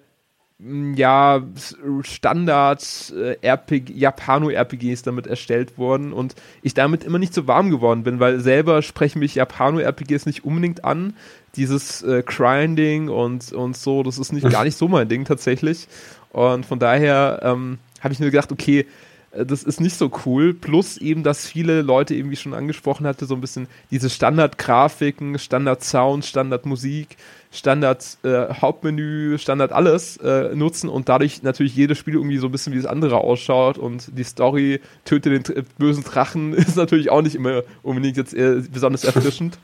ja, 0.59 1.43
Standard 2.01 3.13
äh, 3.15 3.37
RPG, 3.41 3.93
Japano-RPGs 3.93 5.03
damit 5.03 5.27
erstellt 5.27 5.77
wurden 5.77 6.13
und 6.13 6.33
ich 6.63 6.73
damit 6.73 7.03
immer 7.03 7.19
nicht 7.19 7.35
so 7.35 7.45
warm 7.45 7.69
geworden 7.69 8.03
bin, 8.03 8.19
weil 8.19 8.39
selber 8.39 8.81
sprechen 8.81 9.19
mich 9.19 9.35
Japano-RPGs 9.35 10.25
nicht 10.25 10.45
unbedingt 10.45 10.83
an. 10.83 11.13
Dieses 11.55 12.01
äh, 12.01 12.23
Grinding 12.25 13.09
und, 13.09 13.51
und 13.53 13.77
so, 13.77 14.01
das 14.01 14.17
ist 14.17 14.31
nicht 14.31 14.49
gar 14.51 14.63
nicht 14.63 14.77
so 14.77 14.87
mein 14.87 15.07
Ding 15.07 15.25
tatsächlich. 15.25 15.87
Und 16.31 16.65
von 16.65 16.79
daher 16.79 17.39
ähm, 17.43 17.77
habe 18.01 18.13
ich 18.13 18.19
mir 18.19 18.31
gedacht, 18.31 18.51
okay, 18.51 18.87
das 19.45 19.63
ist 19.63 19.81
nicht 19.81 19.97
so 19.97 20.11
cool. 20.25 20.53
Plus 20.53 20.97
eben, 20.97 21.23
dass 21.23 21.45
viele 21.45 21.81
Leute 21.81 22.15
eben, 22.15 22.31
wie 22.31 22.35
schon 22.35 22.53
angesprochen 22.53 23.05
hatte, 23.05 23.25
so 23.25 23.35
ein 23.35 23.41
bisschen 23.41 23.67
diese 23.91 24.09
Standard-Grafiken, 24.09 25.37
Standard-Sound, 25.39 26.25
Standard-Musik 26.25 27.17
Standard 27.51 28.17
äh, 28.23 29.37
Standard 29.37 29.71
alles 29.71 30.17
äh, 30.17 30.53
nutzen 30.53 30.89
und 30.89 31.09
dadurch 31.09 31.43
natürlich 31.43 31.75
jedes 31.75 31.97
Spiel 31.97 32.15
irgendwie 32.15 32.37
so 32.37 32.47
ein 32.47 32.51
bisschen 32.51 32.73
wie 32.73 32.77
das 32.77 32.85
andere 32.85 33.17
ausschaut 33.17 33.77
und 33.77 34.17
die 34.17 34.23
Story 34.23 34.81
töte 35.05 35.29
den 35.29 35.55
äh, 35.55 35.63
bösen 35.77 36.03
Drachen 36.03 36.53
ist 36.53 36.75
natürlich 36.75 37.09
auch 37.09 37.21
nicht 37.21 37.35
immer 37.35 37.63
unbedingt 37.83 38.17
jetzt 38.17 38.33
äh, 38.33 38.61
besonders 38.71 39.03
erfrischend. 39.03 39.57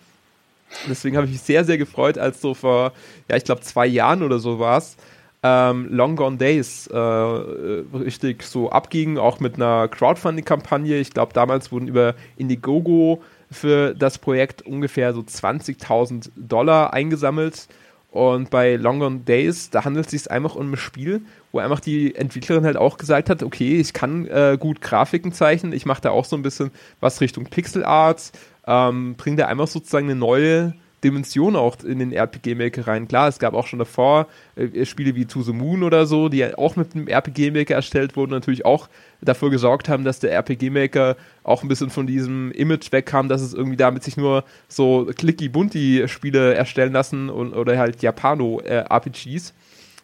Deswegen 0.90 1.18
habe 1.18 1.28
ich 1.28 1.34
mich 1.34 1.42
sehr, 1.42 1.66
sehr 1.66 1.78
gefreut, 1.78 2.18
als 2.18 2.42
so 2.42 2.56
vor, 2.56 2.94
ja, 3.30 3.36
ich 3.36 3.44
glaube 3.44 3.62
zwei 3.62 3.86
Jahren 3.86 4.24
oder 4.24 4.40
so 4.40 4.58
war 4.58 4.80
es, 4.80 4.98
ähm, 5.44 5.88
Long 5.92 6.16
Gone 6.16 6.38
Days 6.38 6.88
äh, 6.88 6.98
richtig 6.98 8.44
so 8.44 8.72
abging, 8.72 9.18
auch 9.18 9.42
mit 9.42 9.56
einer 9.56 9.90
Crowdfunding-Kampagne. 9.90 10.98
Ich 10.98 11.12
glaube, 11.12 11.34
damals 11.34 11.72
wurden 11.72 11.90
über 11.90 12.16
Indiegogo 12.38 13.22
für 13.52 13.94
das 13.94 14.18
Projekt 14.18 14.62
ungefähr 14.64 15.14
so 15.14 15.20
20.000 15.20 16.32
Dollar 16.38 16.94
eingesammelt. 16.94 17.68
Und 18.10 18.52
bei 18.52 18.76
Long 18.76 19.00
Gone 19.00 19.20
Days, 19.22 19.70
da 19.72 19.84
handelt 19.84 20.06
es 20.06 20.12
sich 20.12 20.32
einfach 20.32 20.56
um 20.56 20.72
ein 20.72 20.78
Spiel, 20.78 21.22
wo 21.52 21.60
einfach 21.60 21.80
die 21.80 22.16
Entwicklerin 22.16 22.64
halt 22.64 22.78
auch 22.78 22.98
gesagt 22.98 23.30
hat, 23.30 23.42
okay, 23.42 23.80
ich 23.80 23.92
kann 23.92 24.28
äh, 24.28 24.56
gut 24.60 24.82
Grafiken 24.82 25.34
zeichnen, 25.34 25.74
ich 25.74 25.88
mache 25.88 26.02
da 26.02 26.12
auch 26.12 26.26
so 26.26 26.36
ein 26.36 26.44
bisschen 26.44 26.70
was 27.00 27.22
Richtung 27.22 27.46
Pixel 27.46 27.84
Art, 27.84 28.32
ähm, 28.68 29.16
bringe 29.16 29.38
da 29.38 29.48
einfach 29.48 29.68
sozusagen 29.68 30.06
eine 30.06 30.16
neue 30.16 30.76
Dimension 31.04 31.56
auch 31.56 31.78
in 31.84 32.00
den 32.00 32.12
RPG-Maker 32.12 32.88
rein. 32.88 33.08
Klar, 33.08 33.28
es 33.28 33.40
gab 33.40 33.54
auch 33.54 33.68
schon 33.68 33.80
davor 33.80 34.28
äh, 34.56 34.86
Spiele 34.86 35.16
wie 35.16 35.26
To 35.26 35.42
the 35.42 35.54
Moon 35.54 35.84
oder 35.84 36.06
so, 36.06 36.30
die 36.30 36.54
auch 36.56 36.76
mit 36.76 36.96
einem 36.96 37.08
RPG-Maker 37.08 37.76
erstellt 37.76 38.16
wurden, 38.16 38.32
natürlich 38.32 38.66
auch 38.66 38.90
dafür 39.22 39.50
gesorgt 39.50 39.90
haben, 39.90 40.04
dass 40.04 40.20
der 40.20 40.34
RPG-Maker 40.34 41.16
auch 41.44 41.64
ein 41.64 41.68
bisschen 41.68 41.90
von 41.90 42.08
diesem 42.08 42.52
Image 42.52 42.92
wegkam, 42.92 43.30
dass 43.30 43.42
es 43.42 43.54
irgendwie 43.54 43.78
damit 43.78 44.04
sich 44.04 44.18
nur 44.18 44.44
so 44.68 45.10
clicky-bunty-Spiele 45.16 46.54
erstellen 46.54 46.94
lassen 46.94 47.30
und, 47.30 47.54
oder 47.54 47.78
halt 47.78 48.02
Japano-RPGs. 48.02 49.50
Äh, 49.50 49.54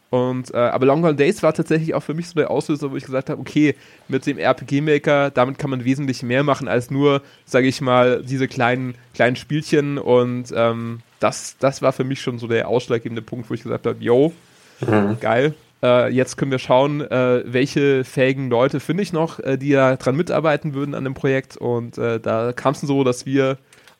und, 0.09 0.53
äh, 0.53 0.57
aber 0.57 0.87
Long 0.87 1.03
Gone 1.03 1.15
Days 1.15 1.43
war 1.43 1.53
tatsächlich 1.53 1.93
auch 1.93 2.01
für 2.01 2.15
mich 2.15 2.27
so 2.27 2.33
der 2.33 2.49
Auslöser, 2.49 2.91
wo 2.91 2.95
ich 2.95 3.05
gesagt 3.05 3.29
habe, 3.29 3.39
okay, 3.39 3.75
mit 4.07 4.25
dem 4.25 4.39
RPG-Maker, 4.39 5.29
damit 5.29 5.59
kann 5.59 5.69
man 5.69 5.85
wesentlich 5.85 6.23
mehr 6.23 6.43
machen 6.43 6.67
als 6.67 6.89
nur, 6.89 7.21
sage 7.45 7.67
ich 7.67 7.79
mal, 7.79 8.23
diese 8.23 8.47
kleinen, 8.47 8.95
kleinen 9.13 9.35
Spielchen. 9.35 9.99
Und 9.99 10.51
ähm, 10.55 11.01
das, 11.19 11.57
das 11.59 11.83
war 11.83 11.93
für 11.93 12.03
mich 12.03 12.21
schon 12.21 12.39
so 12.39 12.47
der 12.47 12.67
ausschlaggebende 12.67 13.21
Punkt, 13.21 13.49
wo 13.49 13.53
ich 13.53 13.61
gesagt 13.61 13.85
habe, 13.85 13.97
yo, 14.03 14.33
mhm. 14.81 15.17
geil. 15.19 15.53
Äh, 15.83 16.11
jetzt 16.11 16.37
können 16.37 16.51
wir 16.51 16.59
schauen, 16.59 17.01
äh, 17.01 17.43
welche 17.45 18.03
fähigen 18.03 18.49
Leute 18.49 18.79
finde 18.79 19.03
ich 19.03 19.13
noch, 19.13 19.39
äh, 19.39 19.57
die 19.57 19.71
da 19.71 19.95
dran 19.95 20.15
mitarbeiten 20.15 20.73
würden 20.73 20.95
an 20.95 21.03
dem 21.03 21.13
Projekt. 21.13 21.55
Und 21.55 21.99
äh, 21.99 22.19
da 22.19 22.51
kam 22.51 22.73
es 22.73 22.81
so, 22.81 23.03
dass 23.03 23.27
wir 23.27 23.57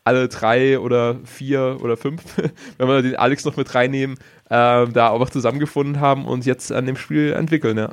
alle 0.10 0.28
drei 0.28 0.80
oder 0.80 1.18
vier 1.24 1.78
oder 1.84 1.96
fünf, 1.96 2.22
wenn 2.78 2.88
wir 2.88 3.04
den 3.04 3.16
Alex 3.16 3.46
noch 3.46 3.56
mit 3.58 3.75
reinnehmen, 3.75 4.18
äh, 4.50 4.88
da 4.88 5.10
auch 5.10 5.30
zusammengefunden 5.30 6.00
haben 6.00 6.25
und 6.25 6.48
jetzt 6.48 6.72
an 6.72 6.88
dem 6.88 6.96
Spiel 6.96 7.34
entwickeln, 7.34 7.78
ja. 7.78 7.92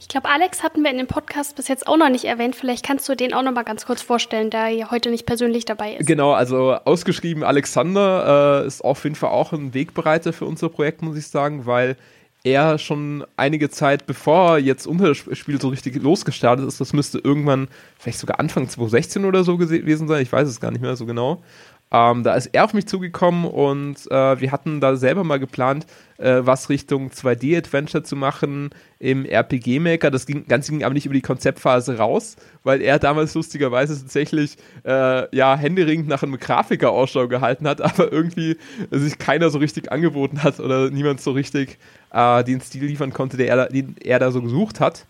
Ich 0.00 0.08
glaube, 0.08 0.28
Alex 0.28 0.62
hatten 0.62 0.82
wir 0.82 0.90
in 0.90 0.96
dem 0.96 1.06
Podcast 1.06 1.56
bis 1.56 1.68
jetzt 1.68 1.86
auch 1.86 1.96
noch 1.96 2.08
nicht 2.08 2.24
erwähnt. 2.24 2.54
Vielleicht 2.54 2.86
kannst 2.86 3.08
du 3.08 3.14
den 3.14 3.34
auch 3.34 3.42
noch 3.42 3.52
mal 3.52 3.64
ganz 3.64 3.84
kurz 3.84 4.00
vorstellen, 4.00 4.50
der 4.50 4.66
hier 4.66 4.90
heute 4.90 5.10
nicht 5.10 5.26
persönlich 5.26 5.64
dabei 5.64 5.94
ist. 5.94 6.06
Genau, 6.06 6.32
also 6.32 6.74
ausgeschrieben 6.84 7.42
Alexander 7.42 8.62
äh, 8.62 8.66
ist 8.66 8.82
auf 8.82 9.04
jeden 9.04 9.16
Fall 9.16 9.30
auch 9.30 9.52
ein 9.52 9.74
Wegbereiter 9.74 10.32
für 10.32 10.46
unser 10.46 10.68
Projekt, 10.68 11.02
muss 11.02 11.18
ich 11.18 11.26
sagen, 11.26 11.66
weil 11.66 11.96
er 12.46 12.78
schon 12.78 13.24
einige 13.36 13.68
Zeit, 13.70 14.06
bevor 14.06 14.58
jetzt 14.58 14.86
unser 14.86 15.16
Spiel 15.16 15.60
so 15.60 15.68
richtig 15.68 16.00
losgestartet 16.00 16.64
ist, 16.64 16.80
das 16.80 16.92
müsste 16.92 17.18
irgendwann 17.18 17.66
vielleicht 17.98 18.20
sogar 18.20 18.38
Anfang 18.38 18.68
2016 18.68 19.24
oder 19.24 19.42
so 19.42 19.56
gewesen 19.56 20.06
sein, 20.06 20.22
ich 20.22 20.32
weiß 20.32 20.48
es 20.48 20.60
gar 20.60 20.70
nicht 20.70 20.80
mehr 20.80 20.94
so 20.94 21.06
genau. 21.06 21.42
Ähm, 21.92 22.24
da 22.24 22.34
ist 22.34 22.46
er 22.46 22.64
auf 22.64 22.74
mich 22.74 22.86
zugekommen 22.86 23.44
und 23.44 24.10
äh, 24.10 24.40
wir 24.40 24.50
hatten 24.50 24.80
da 24.80 24.96
selber 24.96 25.22
mal 25.22 25.38
geplant, 25.38 25.86
äh, 26.18 26.40
was 26.40 26.68
Richtung 26.68 27.10
2D-Adventure 27.10 28.02
zu 28.02 28.16
machen 28.16 28.70
im 28.98 29.24
RPG-Maker. 29.24 30.10
Das 30.10 30.26
ging, 30.26 30.48
Ganze 30.48 30.72
ging 30.72 30.82
aber 30.82 30.94
nicht 30.94 31.06
über 31.06 31.14
die 31.14 31.22
Konzeptphase 31.22 31.98
raus, 31.98 32.36
weil 32.64 32.82
er 32.82 32.98
damals 32.98 33.34
lustigerweise 33.34 33.96
tatsächlich 33.96 34.56
äh, 34.84 35.36
ja 35.36 35.56
händeringend 35.56 36.08
nach 36.08 36.24
einem 36.24 36.38
Grafiker 36.38 36.90
Ausschau 36.90 37.28
gehalten 37.28 37.68
hat, 37.68 37.80
aber 37.82 38.10
irgendwie 38.10 38.56
sich 38.90 39.18
keiner 39.18 39.50
so 39.50 39.58
richtig 39.58 39.92
angeboten 39.92 40.42
hat 40.42 40.58
oder 40.58 40.90
niemand 40.90 41.20
so 41.20 41.30
richtig 41.30 41.78
äh, 42.12 42.42
den 42.42 42.60
Stil 42.60 42.86
liefern 42.86 43.12
konnte, 43.12 43.36
der 43.36 43.48
er, 43.48 43.68
den 43.68 43.94
er 44.02 44.18
da 44.18 44.32
so 44.32 44.42
gesucht 44.42 44.80
hat. 44.80 45.06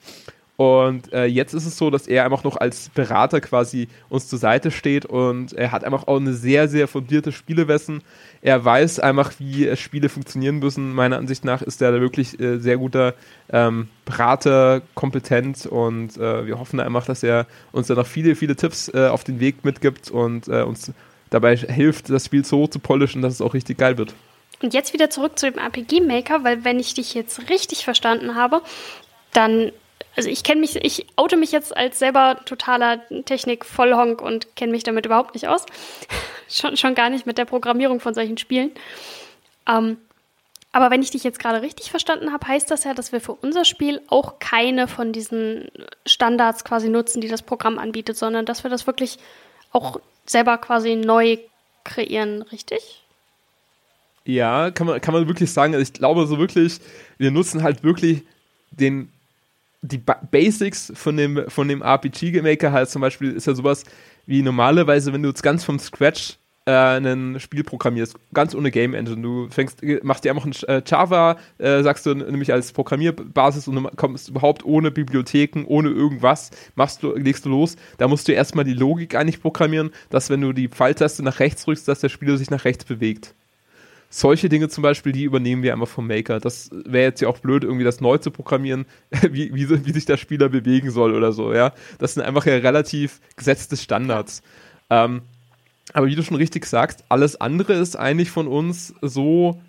Und 0.56 1.12
äh, 1.12 1.26
jetzt 1.26 1.52
ist 1.52 1.66
es 1.66 1.76
so, 1.76 1.90
dass 1.90 2.06
er 2.06 2.24
einfach 2.24 2.42
noch 2.42 2.56
als 2.56 2.88
Berater 2.88 3.42
quasi 3.42 3.88
uns 4.08 4.26
zur 4.28 4.38
Seite 4.38 4.70
steht 4.70 5.04
und 5.04 5.52
er 5.52 5.70
hat 5.70 5.84
einfach 5.84 6.08
auch 6.08 6.16
eine 6.16 6.32
sehr, 6.32 6.66
sehr 6.68 6.88
fundierte 6.88 7.30
Spielewissen. 7.30 8.02
Er 8.40 8.64
weiß 8.64 9.00
einfach, 9.00 9.32
wie 9.38 9.76
Spiele 9.76 10.08
funktionieren 10.08 10.58
müssen. 10.58 10.94
Meiner 10.94 11.18
Ansicht 11.18 11.44
nach 11.44 11.60
ist 11.60 11.82
er 11.82 11.92
da 11.92 12.00
wirklich 12.00 12.40
äh, 12.40 12.58
sehr 12.58 12.78
guter 12.78 13.14
ähm, 13.52 13.88
Berater, 14.06 14.80
kompetent 14.94 15.66
und 15.66 16.16
äh, 16.16 16.46
wir 16.46 16.58
hoffen 16.58 16.80
einfach, 16.80 17.04
dass 17.04 17.22
er 17.22 17.46
uns 17.72 17.88
da 17.88 17.94
noch 17.94 18.06
viele, 18.06 18.34
viele 18.34 18.56
Tipps 18.56 18.88
äh, 18.88 19.08
auf 19.08 19.24
den 19.24 19.40
Weg 19.40 19.62
mitgibt 19.62 20.10
und 20.10 20.48
äh, 20.48 20.62
uns 20.62 20.90
dabei 21.28 21.54
hilft, 21.56 22.08
das 22.08 22.24
Spiel 22.24 22.46
so 22.46 22.66
zu 22.66 22.78
polischen, 22.78 23.20
dass 23.20 23.34
es 23.34 23.40
auch 23.42 23.52
richtig 23.52 23.76
geil 23.76 23.98
wird. 23.98 24.14
Und 24.62 24.72
jetzt 24.72 24.94
wieder 24.94 25.10
zurück 25.10 25.38
zu 25.38 25.50
dem 25.50 25.58
RPG-Maker, 25.58 26.44
weil 26.44 26.64
wenn 26.64 26.78
ich 26.78 26.94
dich 26.94 27.12
jetzt 27.12 27.50
richtig 27.50 27.84
verstanden 27.84 28.36
habe, 28.36 28.62
dann 29.34 29.70
also 30.16 30.30
ich 30.30 30.42
kenne 30.42 30.62
mich, 30.62 30.76
ich 30.76 31.06
oute 31.16 31.36
mich 31.36 31.52
jetzt 31.52 31.76
als 31.76 31.98
selber 31.98 32.40
totaler 32.44 33.06
Technik-Vollhonk 33.24 34.22
und 34.22 34.56
kenne 34.56 34.72
mich 34.72 34.82
damit 34.82 35.06
überhaupt 35.06 35.34
nicht 35.34 35.46
aus. 35.46 35.66
schon, 36.48 36.76
schon 36.76 36.94
gar 36.94 37.10
nicht 37.10 37.26
mit 37.26 37.38
der 37.38 37.44
Programmierung 37.44 38.00
von 38.00 38.14
solchen 38.14 38.38
Spielen. 38.38 38.70
Ähm, 39.68 39.98
aber 40.72 40.90
wenn 40.90 41.02
ich 41.02 41.10
dich 41.10 41.24
jetzt 41.24 41.38
gerade 41.38 41.62
richtig 41.62 41.90
verstanden 41.90 42.32
habe, 42.32 42.46
heißt 42.48 42.70
das 42.70 42.84
ja, 42.84 42.94
dass 42.94 43.12
wir 43.12 43.20
für 43.20 43.32
unser 43.32 43.64
Spiel 43.64 44.00
auch 44.08 44.38
keine 44.38 44.88
von 44.88 45.12
diesen 45.12 45.68
Standards 46.04 46.64
quasi 46.64 46.88
nutzen, 46.88 47.20
die 47.20 47.28
das 47.28 47.42
Programm 47.42 47.78
anbietet, 47.78 48.16
sondern 48.16 48.46
dass 48.46 48.62
wir 48.62 48.70
das 48.70 48.86
wirklich 48.86 49.18
auch 49.72 50.00
selber 50.26 50.58
quasi 50.58 50.96
neu 50.96 51.38
kreieren, 51.84 52.42
richtig? 52.42 53.02
Ja, 54.24 54.70
kann 54.70 54.86
man, 54.86 55.00
kann 55.00 55.14
man 55.14 55.28
wirklich 55.28 55.52
sagen. 55.52 55.74
Also 55.74 55.82
ich 55.82 55.92
glaube 55.92 56.26
so 56.26 56.38
wirklich, 56.38 56.80
wir 57.16 57.30
nutzen 57.30 57.62
halt 57.62 57.84
wirklich 57.84 58.24
den 58.70 59.10
die 59.82 59.98
ba 59.98 60.20
Basics 60.30 60.92
von 60.94 61.16
dem, 61.16 61.44
von 61.48 61.68
dem 61.68 61.82
RPG-Maker 61.82 62.72
halt 62.72 62.90
zum 62.90 63.02
Beispiel 63.02 63.32
ist 63.32 63.46
ja 63.46 63.54
sowas 63.54 63.84
wie 64.26 64.42
normalerweise, 64.42 65.12
wenn 65.12 65.22
du 65.22 65.28
jetzt 65.28 65.42
ganz 65.42 65.64
vom 65.64 65.78
Scratch 65.78 66.38
äh, 66.66 66.72
ein 66.72 67.38
Spiel 67.38 67.62
programmierst, 67.62 68.16
ganz 68.34 68.54
ohne 68.54 68.70
Game 68.70 68.92
Engine. 68.92 69.22
Du 69.22 69.48
fängst, 69.50 69.80
machst 70.02 70.24
dir 70.24 70.32
einfach 70.32 70.44
ein 70.44 70.54
äh, 70.68 70.82
Java, 70.84 71.36
äh, 71.58 71.82
sagst 71.82 72.06
du 72.06 72.14
nämlich 72.14 72.52
als 72.52 72.72
Programmierbasis 72.72 73.68
und 73.68 73.76
du 73.76 73.88
kommst 73.96 74.28
überhaupt 74.28 74.64
ohne 74.64 74.90
Bibliotheken, 74.90 75.64
ohne 75.66 75.90
irgendwas, 75.90 76.50
machst 76.74 77.02
du, 77.02 77.14
legst 77.14 77.44
du 77.44 77.50
los. 77.50 77.76
Da 77.98 78.08
musst 78.08 78.26
du 78.28 78.32
erstmal 78.32 78.64
die 78.64 78.74
Logik 78.74 79.14
eigentlich 79.14 79.40
programmieren, 79.40 79.90
dass 80.10 80.28
wenn 80.28 80.40
du 80.40 80.52
die 80.52 80.68
Pfeiltaste 80.68 81.22
nach 81.22 81.38
rechts 81.38 81.64
drückst, 81.64 81.86
dass 81.86 82.00
der 82.00 82.08
Spieler 82.08 82.36
sich 82.36 82.50
nach 82.50 82.64
rechts 82.64 82.84
bewegt 82.84 83.34
solche 84.08 84.48
Dinge 84.48 84.68
zum 84.68 84.82
Beispiel, 84.82 85.12
die 85.12 85.24
übernehmen 85.24 85.62
wir 85.62 85.72
einfach 85.72 85.88
vom 85.88 86.06
Maker. 86.06 86.40
Das 86.40 86.70
wäre 86.72 87.04
jetzt 87.04 87.20
ja 87.20 87.28
auch 87.28 87.38
blöd, 87.38 87.64
irgendwie 87.64 87.84
das 87.84 88.00
neu 88.00 88.18
zu 88.18 88.30
programmieren, 88.30 88.86
wie, 89.30 89.54
wie, 89.54 89.86
wie, 89.86 89.92
sich 89.92 90.04
der 90.04 90.16
Spieler 90.16 90.48
bewegen 90.48 90.90
soll 90.90 91.14
oder 91.14 91.32
so, 91.32 91.52
ja. 91.52 91.72
Das 91.98 92.14
sind 92.14 92.22
einfach 92.22 92.46
ja 92.46 92.54
relativ 92.54 93.20
gesetzte 93.36 93.76
Standards. 93.76 94.42
Ähm, 94.90 95.22
aber 95.92 96.06
wie 96.06 96.16
du 96.16 96.22
schon 96.22 96.36
richtig 96.36 96.66
sagst, 96.66 97.04
alles 97.08 97.40
andere 97.40 97.74
ist 97.74 97.96
eigentlich 97.96 98.30
von 98.30 98.48
uns 98.48 98.94
so 99.02 99.60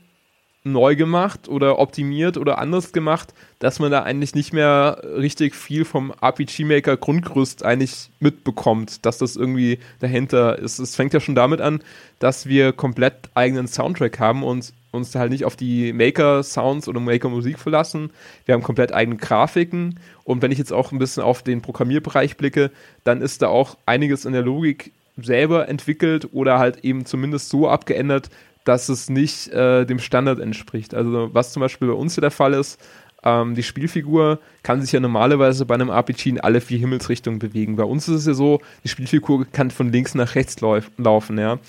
neu 0.71 0.95
gemacht 0.95 1.47
oder 1.47 1.79
optimiert 1.79 2.37
oder 2.37 2.59
anders 2.59 2.91
gemacht, 2.93 3.33
dass 3.59 3.79
man 3.79 3.91
da 3.91 4.03
eigentlich 4.03 4.35
nicht 4.35 4.53
mehr 4.53 5.01
richtig 5.17 5.55
viel 5.55 5.85
vom 5.85 6.11
RPG-Maker 6.21 6.97
Grundgerüst 6.97 7.63
eigentlich 7.63 8.09
mitbekommt, 8.19 9.05
dass 9.05 9.17
das 9.17 9.35
irgendwie 9.35 9.79
dahinter 9.99 10.59
ist. 10.59 10.79
Es 10.79 10.95
fängt 10.95 11.13
ja 11.13 11.19
schon 11.19 11.35
damit 11.35 11.61
an, 11.61 11.81
dass 12.19 12.45
wir 12.45 12.73
komplett 12.73 13.29
eigenen 13.33 13.67
Soundtrack 13.67 14.19
haben 14.19 14.43
und 14.43 14.73
uns 14.91 15.15
halt 15.15 15.31
nicht 15.31 15.45
auf 15.45 15.55
die 15.55 15.93
Maker-Sounds 15.93 16.87
oder 16.87 16.99
Maker-Musik 16.99 17.59
verlassen. 17.59 18.11
Wir 18.45 18.53
haben 18.53 18.63
komplett 18.63 18.93
eigene 18.93 19.17
Grafiken 19.17 19.99
und 20.23 20.41
wenn 20.41 20.51
ich 20.51 20.57
jetzt 20.57 20.73
auch 20.73 20.91
ein 20.91 20.99
bisschen 20.99 21.23
auf 21.23 21.43
den 21.43 21.61
Programmierbereich 21.61 22.37
blicke, 22.37 22.71
dann 23.03 23.21
ist 23.21 23.41
da 23.41 23.47
auch 23.47 23.77
einiges 23.85 24.25
in 24.25 24.33
der 24.33 24.41
Logik 24.41 24.91
selber 25.19 25.67
entwickelt 25.67 26.29
oder 26.31 26.59
halt 26.59 26.83
eben 26.83 27.05
zumindest 27.05 27.49
so 27.49 27.67
abgeändert, 27.67 28.29
dass 28.67 28.89
es 28.89 29.09
nicht 29.09 29.47
äh, 29.49 29.85
dem 29.85 29.99
Standard 29.99 30.39
entspricht. 30.39 30.93
Also 30.93 31.29
was 31.33 31.53
zum 31.53 31.61
Beispiel 31.61 31.87
bei 31.87 31.93
uns 31.93 32.15
der 32.15 32.31
Fall 32.31 32.53
ist, 32.53 32.79
ähm, 33.23 33.55
die 33.55 33.63
Spielfigur 33.63 34.39
kann 34.63 34.81
sich 34.81 34.91
ja 34.91 34.99
normalerweise 34.99 35.65
bei 35.65 35.75
einem 35.75 35.89
RPG 35.89 36.29
in 36.29 36.39
alle 36.39 36.61
vier 36.61 36.77
Himmelsrichtungen 36.79 37.39
bewegen. 37.39 37.75
Bei 37.75 37.83
uns 37.83 38.07
ist 38.07 38.15
es 38.21 38.25
ja 38.27 38.33
so, 38.33 38.61
die 38.83 38.89
Spielfigur 38.89 39.45
kann 39.51 39.71
von 39.71 39.91
links 39.91 40.15
nach 40.15 40.35
rechts 40.35 40.59
lauf 40.61 40.91
laufen. 40.97 41.37
Ja? 41.37 41.59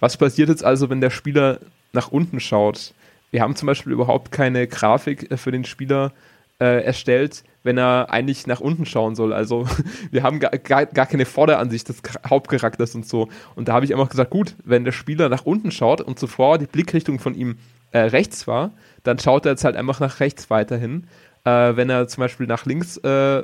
Was 0.00 0.16
passiert 0.16 0.48
jetzt 0.48 0.64
also, 0.64 0.90
wenn 0.90 1.00
der 1.00 1.10
Spieler 1.10 1.60
nach 1.92 2.08
unten 2.08 2.40
schaut? 2.40 2.94
Wir 3.30 3.42
haben 3.42 3.56
zum 3.56 3.66
Beispiel 3.66 3.92
überhaupt 3.92 4.32
keine 4.32 4.66
Grafik 4.66 5.30
äh, 5.30 5.36
für 5.36 5.52
den 5.52 5.64
Spieler 5.64 6.12
äh, 6.58 6.82
erstellt, 6.84 7.44
wenn 7.66 7.76
er 7.76 8.10
eigentlich 8.10 8.46
nach 8.46 8.60
unten 8.60 8.86
schauen 8.86 9.16
soll. 9.16 9.32
Also 9.32 9.66
wir 10.10 10.22
haben 10.22 10.38
gar, 10.38 10.52
gar, 10.56 11.06
keine 11.06 11.26
Vorderansicht 11.26 11.88
des 11.88 12.00
Hauptcharakters 12.28 12.94
und 12.94 13.06
so. 13.06 13.28
Und 13.56 13.68
da 13.68 13.74
habe 13.74 13.84
ich 13.84 13.92
einfach 13.92 14.08
gesagt, 14.08 14.30
gut, 14.30 14.54
wenn 14.64 14.84
der 14.84 14.92
Spieler 14.92 15.28
nach 15.28 15.44
unten 15.44 15.72
schaut 15.72 16.00
und 16.00 16.18
zuvor 16.18 16.58
die 16.58 16.66
Blickrichtung 16.66 17.18
von 17.18 17.34
ihm 17.34 17.58
äh, 17.90 17.98
rechts 17.98 18.46
war, 18.46 18.70
dann 19.02 19.18
schaut 19.18 19.44
er 19.46 19.52
jetzt 19.52 19.64
halt 19.64 19.76
einfach 19.76 19.98
nach 19.98 20.20
rechts 20.20 20.48
weiterhin. 20.48 21.08
Äh, 21.44 21.76
wenn 21.76 21.90
er 21.90 22.06
zum 22.06 22.22
Beispiel 22.22 22.46
nach 22.46 22.66
links 22.66 22.98
äh, 22.98 23.42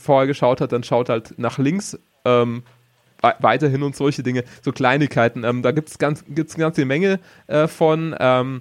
vorher 0.00 0.26
geschaut 0.26 0.60
hat, 0.60 0.72
dann 0.72 0.84
schaut 0.84 1.08
er 1.08 1.14
halt 1.14 1.38
nach 1.38 1.58
links 1.58 1.98
ähm, 2.26 2.62
weiterhin 3.20 3.82
und 3.82 3.96
solche 3.96 4.22
Dinge, 4.22 4.44
so 4.60 4.72
Kleinigkeiten. 4.72 5.44
Ähm, 5.44 5.62
da 5.62 5.70
gibt 5.70 5.88
es 5.88 5.98
ganz, 5.98 6.24
gibt's 6.28 6.56
eine 6.56 6.64
ganze 6.64 6.84
Menge 6.84 7.20
äh, 7.46 7.68
von. 7.68 8.14
Ähm, 8.20 8.60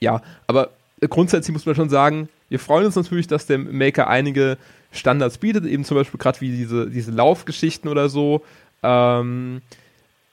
ja, 0.00 0.22
aber 0.46 0.70
grundsätzlich 1.08 1.52
muss 1.52 1.66
man 1.66 1.74
schon 1.74 1.90
sagen, 1.90 2.28
wir 2.48 2.58
freuen 2.58 2.86
uns 2.86 2.96
natürlich, 2.96 3.26
dass 3.26 3.46
der 3.46 3.58
Maker 3.58 4.08
einige 4.08 4.58
Standards 4.92 5.38
bietet, 5.38 5.64
eben 5.66 5.84
zum 5.84 5.96
Beispiel 5.96 6.18
gerade 6.18 6.40
wie 6.40 6.50
diese, 6.50 6.88
diese 6.88 7.10
Laufgeschichten 7.10 7.90
oder 7.90 8.08
so. 8.08 8.42
Ähm, 8.82 9.60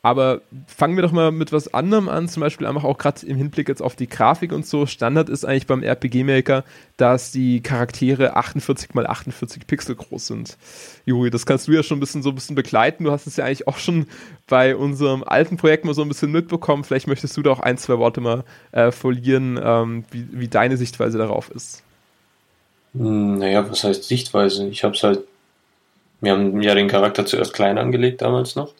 aber 0.04 0.42
fangen 0.66 0.96
wir 0.96 1.04
doch 1.04 1.12
mal 1.12 1.32
mit 1.32 1.52
was 1.52 1.76
anderem 1.76 2.10
an, 2.10 2.28
zum 2.28 2.42
Beispiel 2.42 2.66
einfach 2.66 2.84
auch 2.84 2.98
gerade 2.98 3.24
im 3.28 3.38
Hinblick 3.38 3.70
jetzt 3.70 3.84
auf 3.84 3.96
die 3.96 4.10
Grafik 4.10 4.52
und 4.52 4.66
so. 4.66 4.88
Standard 4.88 5.30
ist 5.30 5.46
eigentlich 5.46 5.68
beim 5.68 5.84
RPG-Maker, 5.84 6.64
dass 6.98 7.32
die 7.32 7.62
Charaktere 7.62 8.36
48 8.36 8.96
mal 8.96 9.06
48 9.06 9.68
Pixel 9.68 9.96
groß 9.96 10.26
sind. 10.26 10.58
Juri, 11.06 11.30
das 11.30 11.46
kannst 11.46 11.68
du 11.68 11.72
ja 11.74 11.84
schon 11.84 11.98
ein 11.98 12.00
bisschen 12.00 12.24
so 12.24 12.30
ein 12.30 12.36
bisschen 12.36 12.56
begleiten. 12.56 13.04
Du 13.04 13.12
hast 13.12 13.28
es 13.28 13.38
ja 13.38 13.46
eigentlich 13.46 13.68
auch 13.68 13.78
schon 13.78 14.08
bei 14.48 14.76
unserem 14.76 15.24
alten 15.24 15.58
Projekt 15.58 15.86
mal 15.86 15.94
so 15.94 16.02
ein 16.02 16.08
bisschen 16.08 16.32
mitbekommen. 16.32 16.84
Vielleicht 16.84 17.08
möchtest 17.08 17.38
du 17.38 17.44
da 17.44 17.52
auch 17.52 17.60
ein, 17.60 17.78
zwei 17.78 18.00
Worte 18.00 18.22
mal 18.22 18.44
äh, 18.72 18.90
verlieren, 18.90 19.60
ähm, 19.64 20.04
wie, 20.10 20.28
wie 20.32 20.48
deine 20.48 20.78
Sichtweise 20.78 21.20
darauf 21.20 21.52
ist. 21.52 21.84
Hm, 22.94 23.38
naja, 23.40 23.70
was 23.70 23.84
heißt 23.84 24.04
Sichtweise? 24.04 24.68
Ich 24.68 24.84
hab's 24.84 25.04
halt. 25.04 25.22
Wir 26.20 26.34
haben 26.34 26.62
ja 26.62 26.76
den 26.76 26.88
Charakter 26.88 27.26
zuerst 27.26 27.54
klein 27.54 27.78
angelegt 27.78 28.22
damals 28.22 28.56
noch 28.56 28.74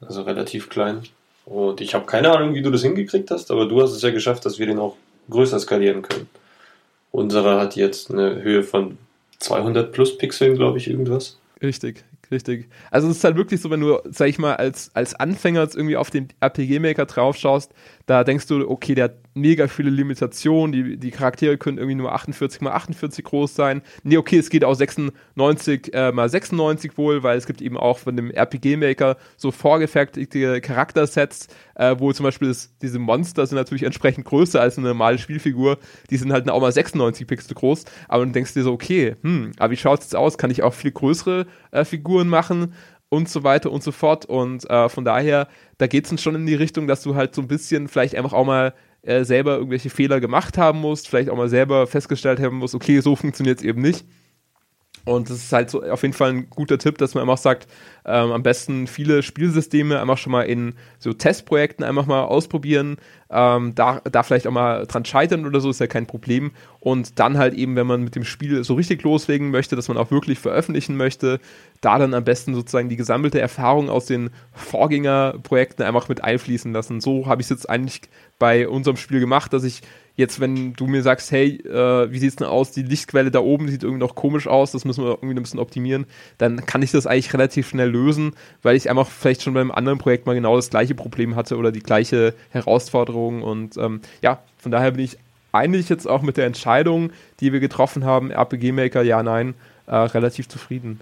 also 0.00 0.22
relativ 0.22 0.68
klein. 0.68 1.02
Und 1.44 1.80
ich 1.80 1.94
habe 1.94 2.06
keine 2.06 2.32
Ahnung, 2.32 2.54
wie 2.54 2.62
du 2.62 2.70
das 2.70 2.82
hingekriegt 2.82 3.30
hast, 3.30 3.50
aber 3.50 3.66
du 3.66 3.82
hast 3.82 3.92
es 3.92 4.02
ja 4.02 4.10
geschafft, 4.10 4.44
dass 4.44 4.58
wir 4.58 4.66
den 4.66 4.78
auch 4.78 4.96
größer 5.28 5.58
skalieren 5.58 6.02
können. 6.02 6.28
Unsere 7.10 7.60
hat 7.60 7.76
jetzt 7.76 8.10
eine 8.10 8.42
Höhe 8.42 8.62
von 8.62 8.98
200 9.38 9.92
plus 9.92 10.16
Pixeln, 10.16 10.54
glaube 10.54 10.78
ich, 10.78 10.88
irgendwas. 10.88 11.38
Richtig, 11.60 12.04
richtig. 12.30 12.68
Also 12.90 13.08
es 13.08 13.16
ist 13.16 13.24
halt 13.24 13.36
wirklich 13.36 13.60
so, 13.60 13.70
wenn 13.70 13.80
du, 13.80 13.98
sag 14.10 14.28
ich 14.28 14.38
mal, 14.38 14.54
als, 14.54 14.90
als 14.94 15.14
Anfänger 15.14 15.62
jetzt 15.62 15.76
irgendwie 15.76 15.96
auf 15.96 16.10
den 16.10 16.28
RPG-Maker 16.40 17.06
drauf 17.06 17.36
schaust, 17.36 17.72
da 18.10 18.24
denkst 18.24 18.48
du, 18.48 18.68
okay, 18.68 18.96
der 18.96 19.04
hat 19.04 19.14
mega 19.34 19.68
viele 19.68 19.88
Limitationen, 19.88 20.72
die, 20.72 20.96
die 20.96 21.12
Charaktere 21.12 21.58
können 21.58 21.78
irgendwie 21.78 21.94
nur 21.94 22.12
48 22.12 22.60
mal 22.60 22.72
48 22.72 23.24
groß 23.24 23.54
sein. 23.54 23.82
Nee, 24.02 24.16
okay, 24.16 24.36
es 24.36 24.50
geht 24.50 24.64
auch 24.64 24.74
96 24.74 25.94
äh, 25.94 26.10
mal 26.10 26.28
96 26.28 26.98
wohl, 26.98 27.22
weil 27.22 27.38
es 27.38 27.46
gibt 27.46 27.62
eben 27.62 27.76
auch 27.76 27.98
von 27.98 28.16
dem 28.16 28.32
RPG-Maker 28.32 29.16
so 29.36 29.52
vorgefertigte 29.52 30.60
Charaktersets, 30.60 31.46
äh, 31.76 31.94
wo 32.00 32.12
zum 32.12 32.24
Beispiel 32.24 32.48
das, 32.48 32.76
diese 32.82 32.98
Monster 32.98 33.46
sind 33.46 33.54
natürlich 33.56 33.84
entsprechend 33.84 34.24
größer 34.24 34.60
als 34.60 34.76
eine 34.76 34.88
normale 34.88 35.18
Spielfigur. 35.18 35.78
Die 36.10 36.16
sind 36.16 36.32
halt 36.32 36.50
auch 36.50 36.60
mal 36.60 36.72
96 36.72 37.28
Pixel 37.28 37.54
groß, 37.54 37.84
aber 38.08 38.26
du 38.26 38.32
denkst 38.32 38.54
dir 38.54 38.64
so, 38.64 38.72
okay, 38.72 39.14
hm, 39.22 39.52
aber 39.56 39.70
wie 39.70 39.76
schaut 39.76 40.00
es 40.00 40.06
jetzt 40.06 40.16
aus? 40.16 40.36
Kann 40.36 40.50
ich 40.50 40.64
auch 40.64 40.74
viel 40.74 40.90
größere 40.90 41.46
äh, 41.70 41.84
Figuren 41.84 42.26
machen? 42.26 42.74
Und 43.10 43.28
so 43.28 43.44
weiter 43.44 43.70
und 43.70 43.82
so 43.82 43.92
fort. 43.92 44.24
Und 44.24 44.68
äh, 44.70 44.88
von 44.88 45.04
daher, 45.04 45.48
da 45.76 45.86
geht 45.86 46.10
es 46.10 46.22
schon 46.22 46.34
in 46.34 46.46
die 46.46 46.54
Richtung, 46.54 46.86
dass 46.86 47.02
du 47.02 47.14
halt 47.14 47.34
so 47.34 47.42
ein 47.42 47.48
bisschen 47.48 47.88
vielleicht 47.88 48.14
einfach 48.14 48.32
auch 48.32 48.46
mal 48.46 48.72
äh, 49.02 49.24
selber 49.24 49.56
irgendwelche 49.56 49.90
Fehler 49.90 50.20
gemacht 50.20 50.56
haben 50.56 50.80
musst, 50.80 51.08
vielleicht 51.08 51.28
auch 51.28 51.36
mal 51.36 51.48
selber 51.48 51.86
festgestellt 51.86 52.40
haben 52.40 52.56
musst, 52.56 52.74
okay, 52.74 53.00
so 53.00 53.16
funktioniert 53.16 53.58
es 53.58 53.64
eben 53.64 53.82
nicht. 53.82 54.06
Und 55.04 55.30
das 55.30 55.38
ist 55.38 55.52
halt 55.52 55.70
so 55.70 55.82
auf 55.82 56.02
jeden 56.02 56.14
Fall 56.14 56.30
ein 56.30 56.50
guter 56.50 56.78
Tipp, 56.78 56.98
dass 56.98 57.14
man 57.14 57.22
einfach 57.22 57.38
sagt, 57.38 57.66
ähm, 58.04 58.32
am 58.32 58.42
besten 58.42 58.86
viele 58.86 59.22
Spielsysteme 59.22 60.00
einfach 60.00 60.18
schon 60.18 60.32
mal 60.32 60.42
in 60.42 60.74
so 60.98 61.12
Testprojekten 61.12 61.84
einfach 61.84 62.06
mal 62.06 62.22
ausprobieren, 62.22 62.96
ähm, 63.30 63.74
da, 63.74 64.00
da 64.00 64.22
vielleicht 64.22 64.46
auch 64.46 64.52
mal 64.52 64.86
dran 64.86 65.04
scheitern 65.04 65.46
oder 65.46 65.60
so, 65.60 65.70
ist 65.70 65.80
ja 65.80 65.86
kein 65.86 66.06
Problem. 66.06 66.50
Und 66.80 67.18
dann 67.18 67.38
halt 67.38 67.54
eben, 67.54 67.76
wenn 67.76 67.86
man 67.86 68.02
mit 68.02 68.16
dem 68.16 68.24
Spiel 68.24 68.64
so 68.64 68.74
richtig 68.74 69.02
loslegen 69.02 69.50
möchte, 69.50 69.76
dass 69.76 69.88
man 69.88 69.96
auch 69.96 70.10
wirklich 70.10 70.38
veröffentlichen 70.38 70.96
möchte, 70.96 71.40
da 71.80 71.98
dann 71.98 72.14
am 72.14 72.24
besten 72.24 72.54
sozusagen 72.54 72.88
die 72.88 72.96
gesammelte 72.96 73.40
Erfahrung 73.40 73.88
aus 73.88 74.06
den 74.06 74.30
Vorgängerprojekten 74.52 75.84
einfach 75.84 76.08
mit 76.08 76.24
einfließen 76.24 76.72
lassen. 76.72 77.00
So 77.00 77.26
habe 77.26 77.40
ich 77.40 77.46
es 77.46 77.50
jetzt 77.50 77.70
eigentlich 77.70 78.02
bei 78.40 78.68
unserem 78.68 78.96
Spiel 78.96 79.20
gemacht, 79.20 79.52
dass 79.52 79.62
ich 79.62 79.82
jetzt, 80.16 80.40
wenn 80.40 80.72
du 80.72 80.86
mir 80.86 81.02
sagst, 81.02 81.30
hey, 81.30 81.56
äh, 81.64 82.10
wie 82.10 82.18
sieht 82.18 82.30
es 82.30 82.36
denn 82.36 82.48
aus, 82.48 82.72
die 82.72 82.82
Lichtquelle 82.82 83.30
da 83.30 83.38
oben 83.38 83.68
sieht 83.68 83.84
irgendwie 83.84 84.00
noch 84.00 84.16
komisch 84.16 84.48
aus, 84.48 84.72
das 84.72 84.84
müssen 84.84 85.04
wir 85.04 85.10
irgendwie 85.10 85.34
ein 85.34 85.42
bisschen 85.42 85.60
optimieren, 85.60 86.06
dann 86.38 86.66
kann 86.66 86.82
ich 86.82 86.90
das 86.90 87.06
eigentlich 87.06 87.32
relativ 87.32 87.68
schnell 87.68 87.90
lösen, 87.90 88.32
weil 88.62 88.74
ich 88.76 88.90
einfach 88.90 89.08
vielleicht 89.08 89.42
schon 89.42 89.54
beim 89.54 89.70
anderen 89.70 89.98
Projekt 89.98 90.26
mal 90.26 90.34
genau 90.34 90.56
das 90.56 90.70
gleiche 90.70 90.94
Problem 90.94 91.36
hatte 91.36 91.56
oder 91.56 91.70
die 91.70 91.82
gleiche 91.82 92.34
Herausforderung 92.50 93.42
und 93.42 93.76
ähm, 93.76 94.00
ja, 94.22 94.42
von 94.58 94.72
daher 94.72 94.92
bin 94.92 95.04
ich 95.04 95.16
eigentlich 95.52 95.88
jetzt 95.88 96.08
auch 96.08 96.22
mit 96.22 96.36
der 96.36 96.46
Entscheidung, 96.46 97.12
die 97.40 97.52
wir 97.52 97.60
getroffen 97.60 98.04
haben, 98.04 98.30
RPG 98.30 98.72
Maker, 98.72 99.02
ja, 99.02 99.22
nein, 99.22 99.54
äh, 99.86 99.96
relativ 99.96 100.48
zufrieden. 100.48 101.00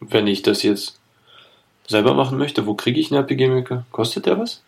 Wenn 0.00 0.26
ich 0.26 0.42
das 0.42 0.62
jetzt 0.62 0.98
selber 1.86 2.14
machen 2.14 2.38
möchte, 2.38 2.66
wo 2.66 2.74
kriege 2.74 2.98
ich 3.00 3.12
einen 3.12 3.20
RPG 3.22 3.48
Maker? 3.48 3.86
Kostet 3.92 4.26
der 4.26 4.38
was? 4.38 4.62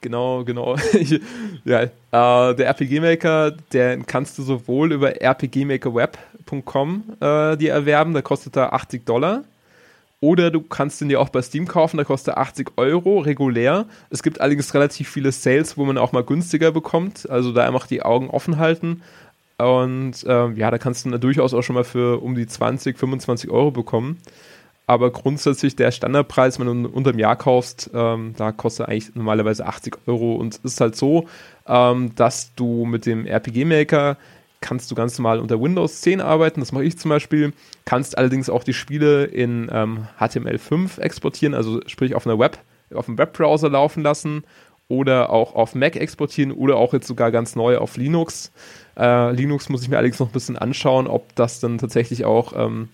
Genau, 0.00 0.44
genau. 0.44 0.76
ja, 1.64 1.82
äh, 1.82 1.90
der 2.54 2.66
RPG 2.66 3.00
Maker, 3.00 3.50
den 3.72 4.06
kannst 4.06 4.38
du 4.38 4.42
sowohl 4.42 4.92
über 4.92 5.12
rpgmakerweb.com 5.20 7.02
äh, 7.20 7.56
dir 7.56 7.72
erwerben, 7.72 8.14
da 8.14 8.22
kostet 8.22 8.56
er 8.56 8.72
80 8.72 9.04
Dollar. 9.04 9.42
Oder 10.20 10.50
du 10.50 10.60
kannst 10.62 11.00
ihn 11.00 11.08
dir 11.08 11.20
auch 11.20 11.28
bei 11.28 11.42
Steam 11.42 11.66
kaufen, 11.66 11.96
da 11.96 12.04
kostet 12.04 12.34
er 12.34 12.38
80 12.38 12.72
Euro 12.76 13.20
regulär. 13.20 13.86
Es 14.10 14.22
gibt 14.22 14.40
allerdings 14.40 14.74
relativ 14.74 15.08
viele 15.08 15.30
Sales, 15.30 15.76
wo 15.76 15.84
man 15.84 15.98
auch 15.98 16.12
mal 16.12 16.24
günstiger 16.24 16.72
bekommt. 16.72 17.28
Also 17.30 17.52
da 17.52 17.64
einfach 17.66 17.86
die 17.86 18.02
Augen 18.02 18.28
offen 18.30 18.58
halten. 18.58 19.02
Und 19.58 20.24
äh, 20.24 20.50
ja, 20.52 20.70
da 20.70 20.78
kannst 20.78 21.04
du 21.04 21.18
durchaus 21.18 21.54
auch 21.54 21.62
schon 21.62 21.74
mal 21.74 21.84
für 21.84 22.22
um 22.22 22.34
die 22.34 22.46
20, 22.46 22.98
25 22.98 23.50
Euro 23.50 23.70
bekommen 23.70 24.20
aber 24.88 25.10
grundsätzlich 25.10 25.76
der 25.76 25.90
Standardpreis, 25.90 26.58
wenn 26.58 26.82
du 26.82 26.88
unter 26.88 27.12
dem 27.12 27.18
Jahr 27.18 27.36
kaufst, 27.36 27.90
ähm, 27.92 28.32
da 28.38 28.52
kostet 28.52 28.88
eigentlich 28.88 29.14
normalerweise 29.14 29.66
80 29.66 29.98
Euro. 30.06 30.36
Und 30.36 30.54
es 30.54 30.60
ist 30.64 30.80
halt 30.80 30.96
so, 30.96 31.28
ähm, 31.66 32.14
dass 32.14 32.54
du 32.54 32.86
mit 32.86 33.04
dem 33.04 33.26
RPG 33.26 33.66
Maker 33.66 34.16
kannst 34.62 34.90
du 34.90 34.94
ganz 34.94 35.18
normal 35.18 35.40
unter 35.40 35.60
Windows 35.60 36.00
10 36.00 36.22
arbeiten, 36.22 36.60
das 36.60 36.72
mache 36.72 36.84
ich 36.84 36.98
zum 36.98 37.10
Beispiel, 37.10 37.52
kannst 37.84 38.16
allerdings 38.16 38.48
auch 38.48 38.64
die 38.64 38.72
Spiele 38.72 39.24
in 39.26 39.68
ähm, 39.70 40.08
HTML5 40.18 40.98
exportieren, 40.98 41.54
also 41.54 41.80
sprich 41.86 42.14
auf 42.14 42.26
einer 42.26 42.38
Web, 42.38 42.58
auf 42.94 43.08
einem 43.08 43.18
Webbrowser 43.18 43.68
laufen 43.68 44.02
lassen 44.02 44.42
oder 44.88 45.28
auch 45.28 45.54
auf 45.54 45.74
Mac 45.74 45.96
exportieren 45.96 46.50
oder 46.50 46.76
auch 46.76 46.94
jetzt 46.94 47.06
sogar 47.06 47.30
ganz 47.30 47.56
neu 47.56 47.76
auf 47.76 47.98
Linux. 47.98 48.52
Äh, 48.98 49.32
Linux 49.32 49.68
muss 49.68 49.82
ich 49.82 49.90
mir 49.90 49.98
allerdings 49.98 50.18
noch 50.18 50.30
ein 50.30 50.32
bisschen 50.32 50.56
anschauen, 50.56 51.06
ob 51.06 51.34
das 51.36 51.60
dann 51.60 51.76
tatsächlich 51.76 52.24
auch 52.24 52.54
ähm, 52.56 52.88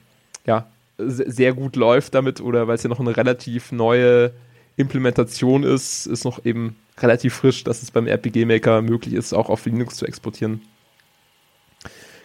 ja, 0.45 0.67
sehr 0.99 1.53
gut 1.53 1.77
läuft 1.77 2.15
damit 2.15 2.41
oder 2.41 2.69
weil 2.69 2.77
es 2.77 2.83
ja 2.83 2.89
noch 2.89 3.01
eine 3.01 3.17
relativ 3.17 3.73
neue 3.73 4.33
Implementation 4.77 5.63
ist, 5.63 6.07
ist 6.07 6.25
noch 6.25 6.45
eben 6.45 6.77
relativ 6.99 7.35
frisch, 7.35 7.65
dass 7.65 7.83
es 7.83 7.91
beim 7.91 8.07
RPG 8.07 8.45
Maker 8.45 8.83
möglich 8.83 9.15
ist, 9.15 9.33
auch 9.33 9.49
auf 9.49 9.67
Linux 9.67 9.97
zu 9.97 10.07
exportieren. 10.07 10.63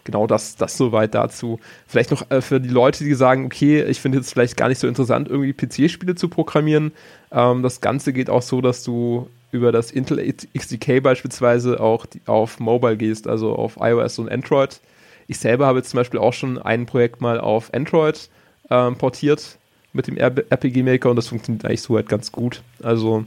Genau 0.03 0.25
das, 0.25 0.55
das 0.55 0.77
soweit 0.77 1.13
dazu. 1.13 1.59
Vielleicht 1.87 2.11
noch 2.11 2.31
äh, 2.31 2.41
für 2.41 2.59
die 2.59 2.69
Leute, 2.69 3.03
die 3.03 3.13
sagen, 3.13 3.45
okay, 3.45 3.83
ich 3.83 3.99
finde 3.99 4.19
es 4.19 4.31
vielleicht 4.31 4.57
gar 4.57 4.69
nicht 4.69 4.79
so 4.79 4.87
interessant, 4.87 5.27
irgendwie 5.27 5.53
PC-Spiele 5.53 6.15
zu 6.15 6.29
programmieren. 6.29 6.93
Ähm, 7.31 7.61
das 7.61 7.81
Ganze 7.81 8.13
geht 8.13 8.29
auch 8.29 8.41
so, 8.41 8.61
dass 8.61 8.83
du 8.83 9.29
über 9.51 9.71
das 9.71 9.91
Intel 9.91 10.33
XDK 10.57 11.01
beispielsweise 11.01 11.79
auch 11.79 12.05
die, 12.05 12.21
auf 12.25 12.59
Mobile 12.59 12.97
gehst, 12.97 13.27
also 13.27 13.55
auf 13.55 13.77
iOS 13.79 14.19
und 14.19 14.31
Android. 14.31 14.79
Ich 15.27 15.37
selber 15.37 15.67
habe 15.67 15.79
jetzt 15.79 15.91
zum 15.91 15.99
Beispiel 15.99 16.19
auch 16.19 16.33
schon 16.33 16.57
ein 16.57 16.85
Projekt 16.85 17.21
mal 17.21 17.39
auf 17.39 17.73
Android 17.73 18.29
ähm, 18.69 18.95
portiert 18.95 19.57
mit 19.93 20.07
dem 20.07 20.17
RPG 20.17 20.83
Maker 20.83 21.09
und 21.09 21.15
das 21.15 21.27
funktioniert 21.27 21.65
eigentlich 21.65 21.81
so 21.81 21.95
halt 21.95 22.09
ganz 22.09 22.31
gut. 22.31 22.61
Also 22.83 23.25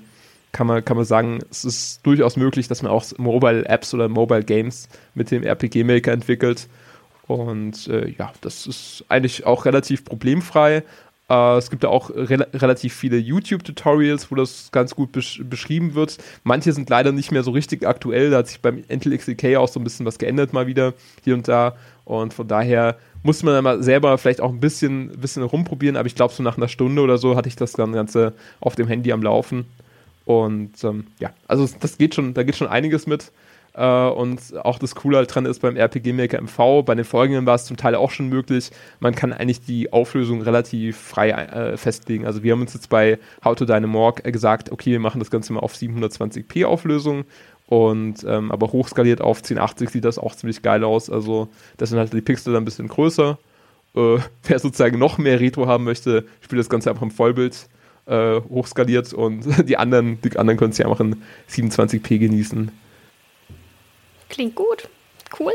kann 0.53 0.67
man, 0.67 0.85
kann 0.85 0.97
man 0.97 1.07
sagen, 1.07 1.41
es 1.51 1.65
ist 1.65 2.01
durchaus 2.07 2.37
möglich, 2.37 2.69
dass 2.69 2.83
man 2.83 2.93
auch 2.93 3.05
Mobile 3.19 3.65
Apps 3.67 3.95
oder 3.95 4.09
Mobile 4.09 4.45
Games 4.45 4.89
mit 5.15 5.31
dem 5.31 5.43
RPG 5.43 5.83
Maker 5.85 6.13
entwickelt. 6.13 6.69
Und 7.27 7.89
äh, 7.89 8.11
ja, 8.11 8.33
das 8.43 8.67
ist 8.67 9.05
eigentlich 9.09 9.47
auch 9.47 9.65
relativ 9.65 10.05
problemfrei. 10.05 10.83
Äh, 11.29 11.57
es 11.57 11.71
gibt 11.71 11.85
da 11.85 11.89
auch 11.89 12.11
re 12.11 12.47
relativ 12.55 12.95
viele 12.95 13.17
YouTube-Tutorials, 13.17 14.31
wo 14.31 14.35
das 14.35 14.71
ganz 14.73 14.95
gut 14.95 15.13
besch 15.13 15.43
beschrieben 15.45 15.95
wird. 15.95 16.19
Manche 16.45 16.73
sind 16.73 16.91
leider 16.91 17.13
nicht 17.13 17.33
mehr 17.33 17.43
so 17.43 17.51
richtig 17.51 17.87
aktuell. 17.87 18.31
Da 18.31 18.39
hat 18.39 18.49
sich 18.49 18.61
beim 18.61 18.85
Intel 18.89 19.17
XDK 19.17 19.57
auch 19.57 19.69
so 19.69 19.81
ein 19.81 19.85
bisschen 19.85 20.07
was 20.07 20.19
geändert 20.19 20.53
mal 20.53 20.67
wieder 20.67 20.95
hier 21.25 21.35
und 21.35 21.49
da. 21.49 21.77
Und 22.05 22.35
von 22.35 22.49
daher 22.49 22.97
muss 23.23 23.43
man 23.43 23.55
dann 23.55 23.65
mal 23.65 23.83
selber 23.83 24.19
vielleicht 24.19 24.41
auch 24.41 24.51
ein 24.51 24.61
bisschen, 24.61 25.09
bisschen 25.21 25.43
rumprobieren, 25.43 25.97
aber 25.97 26.07
ich 26.07 26.15
glaube, 26.15 26.35
so 26.35 26.43
nach 26.43 26.57
einer 26.57 26.69
Stunde 26.69 27.03
oder 27.03 27.19
so 27.19 27.37
hatte 27.37 27.49
ich 27.49 27.57
das 27.57 27.75
Ganze 27.75 28.33
auf 28.61 28.75
dem 28.75 28.89
Handy 28.89 29.13
am 29.13 29.23
Laufen. 29.23 29.67
Und 30.25 30.83
ähm, 30.85 31.07
ja, 31.19 31.31
also 31.49 31.69
das 31.81 31.99
geht 31.99 32.15
schon, 32.15 32.35
da 32.35 32.43
geht 32.43 32.57
schon 32.57 32.69
einiges 32.69 33.07
mit. 33.07 33.33
Äh, 33.75 34.09
und 34.09 34.41
auch 34.65 34.79
das 34.79 34.95
Coole 34.95 35.17
halt 35.17 35.35
dran 35.35 35.47
ist 35.47 35.61
beim 35.61 35.77
RPG 35.77 36.13
Maker 36.13 36.41
MV, 36.41 36.85
bei 36.85 36.95
den 36.95 37.05
Folgenden 37.05 37.47
war 37.47 37.55
es 37.55 37.65
zum 37.65 37.77
Teil 37.77 37.95
auch 37.95 38.11
schon 38.11 38.29
möglich. 38.29 38.71
Man 39.01 39.15
kann 39.15 39.33
eigentlich 39.33 39.63
die 39.63 39.93
Auflösung 39.93 40.43
relativ 40.43 40.97
frei 40.99 41.31
äh, 41.31 41.77
festlegen. 41.77 42.27
Also 42.27 42.43
wir 42.43 42.53
haben 42.53 42.61
uns 42.61 42.75
jetzt 42.75 42.89
bei 42.89 43.19
How 43.45 43.57
to 43.57 43.65
Dynamorg 43.65 44.25
gesagt, 44.25 44.71
okay, 44.73 44.93
wir 44.93 45.01
machen 45.01 45.19
das 45.19 45.31
Ganze 45.31 45.53
mal 45.53 45.61
auf 45.61 45.75
720p 45.75 46.67
Auflösung 46.67 47.25
und 47.67 48.25
ähm, 48.29 48.51
aber 48.51 48.73
hochskaliert 48.73 49.23
auf 49.23 49.39
1080 49.39 49.89
sieht 49.89 50.05
das 50.05 50.19
auch 50.19 50.35
ziemlich 50.35 50.61
geil 50.61 50.85
aus. 50.85 51.09
Also 51.09 51.49
das 51.79 51.89
sind 51.89 51.99
halt 51.99 52.13
die 52.13 52.21
Pixel 52.21 52.53
dann 52.53 52.63
ein 52.63 52.67
bisschen 52.67 52.89
größer. 52.89 53.39
Äh, 53.95 54.19
wer 54.45 54.59
sozusagen 54.59 54.99
noch 54.99 55.17
mehr 55.17 55.41
Retro 55.41 55.67
haben 55.67 55.85
möchte, 55.85 56.27
spielt 56.43 56.61
das 56.61 56.69
Ganze 56.69 56.91
einfach 56.91 57.03
im 57.03 57.11
Vollbild 57.11 57.69
äh, 58.05 58.41
hochskaliert 58.41 59.15
und 59.15 59.47
die 59.69 59.79
anderen, 59.79 60.21
die 60.21 60.37
anderen 60.37 60.59
können 60.59 60.73
es 60.73 60.79
ja 60.79 60.87
einfach 60.87 61.01
in 61.01 61.23
27p 61.51 62.19
genießen. 62.19 62.71
Klingt 64.33 64.55
gut. 64.55 64.89
Cool. 65.39 65.53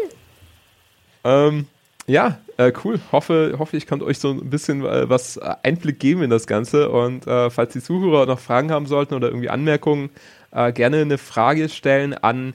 Ähm, 1.23 1.65
ja, 2.05 2.37
äh, 2.57 2.71
cool. 2.83 2.99
Hoffe, 3.11 3.55
hoffe, 3.57 3.75
ich 3.75 3.87
konnte 3.87 4.05
euch 4.05 4.19
so 4.19 4.31
ein 4.31 4.49
bisschen 4.51 4.85
äh, 4.85 5.09
was 5.09 5.39
Einblick 5.39 5.99
geben 5.99 6.21
in 6.21 6.29
das 6.29 6.45
Ganze. 6.45 6.89
Und 6.89 7.25
äh, 7.25 7.49
falls 7.49 7.73
die 7.73 7.81
Zuhörer 7.81 8.27
noch 8.27 8.39
Fragen 8.39 8.71
haben 8.71 8.85
sollten 8.85 9.15
oder 9.15 9.29
irgendwie 9.29 9.49
Anmerkungen, 9.49 10.11
äh, 10.51 10.71
gerne 10.71 11.01
eine 11.01 11.17
Frage 11.17 11.69
stellen 11.69 12.13
an 12.13 12.53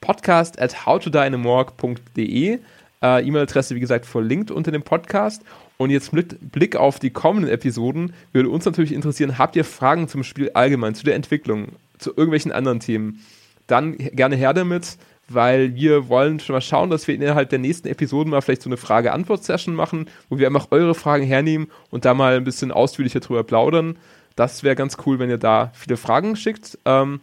podcast 0.00 0.60
at 0.60 0.86
howtodynamorg.de. 0.86 2.60
Äh, 3.02 3.26
E-Mail-Adresse, 3.26 3.74
wie 3.74 3.80
gesagt, 3.80 4.06
verlinkt 4.06 4.52
unter 4.52 4.70
dem 4.70 4.82
Podcast. 4.82 5.42
Und 5.76 5.90
jetzt 5.90 6.12
mit 6.12 6.52
Blick 6.52 6.76
auf 6.76 7.00
die 7.00 7.10
kommenden 7.10 7.50
Episoden 7.52 8.14
würde 8.32 8.50
uns 8.50 8.64
natürlich 8.64 8.92
interessieren, 8.92 9.36
habt 9.36 9.56
ihr 9.56 9.64
Fragen 9.64 10.06
zum 10.06 10.22
Spiel 10.22 10.52
allgemein, 10.54 10.94
zu 10.94 11.04
der 11.04 11.16
Entwicklung, 11.16 11.72
zu 11.98 12.10
irgendwelchen 12.10 12.52
anderen 12.52 12.78
Themen? 12.78 13.20
Dann 13.66 13.96
gerne 13.98 14.36
her 14.36 14.54
damit, 14.54 14.98
weil 15.28 15.74
wir 15.74 16.08
wollen 16.08 16.40
schon 16.40 16.54
mal 16.54 16.60
schauen, 16.60 16.90
dass 16.90 17.08
wir 17.08 17.14
innerhalb 17.14 17.50
der 17.50 17.58
nächsten 17.58 17.88
Episoden 17.88 18.30
mal 18.30 18.40
vielleicht 18.40 18.62
so 18.62 18.68
eine 18.68 18.76
Frage-Antwort-Session 18.76 19.74
machen, 19.74 20.06
wo 20.28 20.38
wir 20.38 20.46
einfach 20.46 20.68
eure 20.70 20.94
Fragen 20.94 21.24
hernehmen 21.24 21.68
und 21.90 22.04
da 22.04 22.14
mal 22.14 22.36
ein 22.36 22.44
bisschen 22.44 22.72
ausführlicher 22.72 23.20
drüber 23.20 23.44
plaudern. 23.44 23.96
Das 24.36 24.62
wäre 24.62 24.76
ganz 24.76 24.96
cool, 25.06 25.18
wenn 25.18 25.30
ihr 25.30 25.38
da 25.38 25.72
viele 25.74 25.96
Fragen 25.96 26.36
schickt. 26.36 26.78
Ähm, 26.84 27.20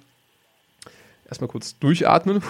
erstmal 1.32 1.50
kurz 1.50 1.80
durchatmen. 1.80 2.44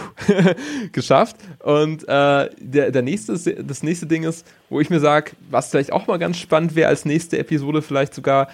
Geschafft. 0.92 1.36
Und 1.60 2.04
äh, 2.08 2.50
der, 2.60 2.92
der 2.92 3.02
nächste, 3.02 3.34
das 3.64 3.84
nächste 3.84 4.08
Ding 4.08 4.24
ist, 4.24 4.46
wo 4.70 4.80
ich 4.80 4.90
mir 4.90 5.00
sage, 5.00 5.32
was 5.50 5.70
vielleicht 5.70 5.92
auch 5.92 6.08
mal 6.08 6.18
ganz 6.18 6.38
spannend 6.38 6.76
wäre, 6.76 6.90
als 6.90 7.06
nächste 7.06 7.38
Episode 7.38 7.82
vielleicht 7.82 8.14
sogar, 8.14 8.48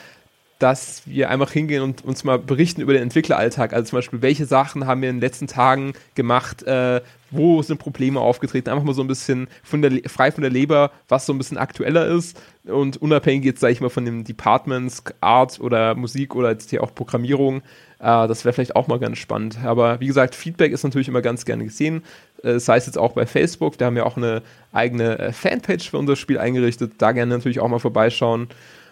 dass 0.60 1.04
wir 1.06 1.30
einfach 1.30 1.52
hingehen 1.52 1.84
und 1.84 2.04
uns 2.04 2.24
mal 2.24 2.39
berichten 2.39 2.82
über 2.82 2.93
den 2.93 3.04
Entwickleralltag. 3.04 3.74
Also 3.74 3.89
zum 3.89 3.98
Beispiel, 3.98 4.22
welche 4.22 4.46
Sachen 4.46 4.88
haben 4.88 5.02
wir 5.02 5.10
in 5.10 5.17
den 5.17 5.22
letzten 5.22 5.48
Tagen 5.48 5.93
gemacht, 6.15 6.63
äh, 6.63 7.02
wo 7.30 7.62
sind 7.62 7.78
Probleme 7.78 8.20
aufgetreten, 8.20 8.70
einfach 8.70 8.84
mal 8.84 8.93
so 8.93 9.02
ein 9.02 9.08
bisschen 9.08 9.48
von 9.63 9.82
der, 9.82 9.91
frei 10.08 10.32
von 10.32 10.41
der 10.41 10.52
Leber, 10.52 10.91
was 11.08 11.26
so 11.26 11.34
ein 11.34 11.38
bisschen 11.38 11.58
aktueller 11.58 12.08
ist 12.08 12.39
und 12.65 12.98
unabhängig 12.98 13.46
jetzt, 13.46 13.60
sage 13.60 13.74
ich 13.74 13.82
mal, 13.82 13.89
von 13.89 14.06
den 14.06 14.24
Departments, 14.24 15.04
Art 15.22 15.60
oder 15.60 15.96
Musik 15.96 16.36
oder 16.36 16.52
jetzt 16.52 16.70
hier 16.70 16.84
auch 16.84 16.96
Programmierung, 16.96 17.62
äh, 18.00 18.28
das 18.28 18.46
wäre 18.46 18.54
vielleicht 18.54 18.76
auch 18.76 18.88
mal 18.88 19.00
ganz 19.00 19.17
spannend. 19.17 19.60
Aber 19.63 20.00
wie 20.00 20.08
gesagt, 20.08 20.36
Feedback 20.36 20.72
ist 20.72 20.84
natürlich 20.84 21.08
immer 21.08 21.22
ganz 21.22 21.46
gerne 21.46 21.65
gesehen, 21.65 22.04
äh, 22.43 22.60
sei 22.60 22.78
es 22.78 22.86
jetzt 22.86 22.98
auch 22.98 23.13
bei 23.13 23.26
Facebook, 23.26 23.78
da 23.78 23.86
haben 23.86 23.96
wir 23.96 24.06
auch 24.06 24.17
eine 24.17 24.41
eigene 24.72 25.20
äh, 25.20 25.32
Fanpage 25.34 25.89
für 25.89 25.98
unser 25.98 26.15
Spiel 26.15 26.38
eingerichtet, 26.38 26.93
da 26.98 27.12
gerne 27.12 27.36
natürlich 27.36 27.60
auch 27.60 27.67
mal 27.67 27.80
vorbeischauen. 27.80 28.48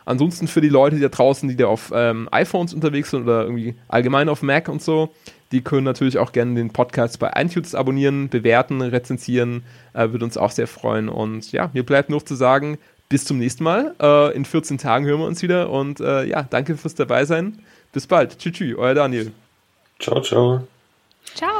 Ansonsten 0.05 0.47
für 0.47 0.61
die 0.61 0.69
Leute 0.69 0.95
die 0.95 1.01
da 1.01 1.09
draußen, 1.09 1.49
die 1.49 1.55
da 1.55 1.67
auf 1.67 1.91
ähm, 1.93 2.29
iPhones 2.31 2.73
unterwegs 2.73 3.11
sind 3.11 3.23
oder 3.23 3.43
irgendwie 3.43 3.75
allgemein 3.87 4.29
auf 4.29 4.43
Mac 4.43 4.69
und 4.69 4.81
so, 4.81 5.13
die 5.51 5.61
können 5.61 5.83
natürlich 5.83 6.17
auch 6.17 6.31
gerne 6.31 6.55
den 6.55 6.71
Podcast 6.71 7.19
bei 7.19 7.31
iTunes 7.35 7.75
abonnieren, 7.75 8.29
bewerten, 8.29 8.81
rezensieren. 8.81 9.63
Äh, 9.93 10.11
würde 10.11 10.25
uns 10.25 10.37
auch 10.37 10.51
sehr 10.51 10.67
freuen. 10.67 11.09
Und 11.09 11.51
ja, 11.51 11.69
mir 11.73 11.85
bleibt 11.85 12.09
nur 12.09 12.25
zu 12.25 12.35
sagen, 12.35 12.77
bis 13.09 13.25
zum 13.25 13.37
nächsten 13.37 13.63
Mal. 13.63 13.95
Äh, 14.01 14.35
in 14.35 14.45
14 14.45 14.77
Tagen 14.77 15.05
hören 15.05 15.19
wir 15.19 15.27
uns 15.27 15.41
wieder. 15.41 15.69
Und 15.69 15.99
äh, 15.99 16.25
ja, 16.25 16.43
danke 16.43 16.75
fürs 16.77 16.95
Dabeisein. 16.95 17.59
Bis 17.93 18.07
bald. 18.07 18.37
Tschüss, 18.37 18.53
tschüss, 18.53 18.75
euer 18.77 18.93
Daniel. 18.93 19.31
Ciao, 19.99 20.21
ciao. 20.21 20.67
Ciao. 21.33 21.54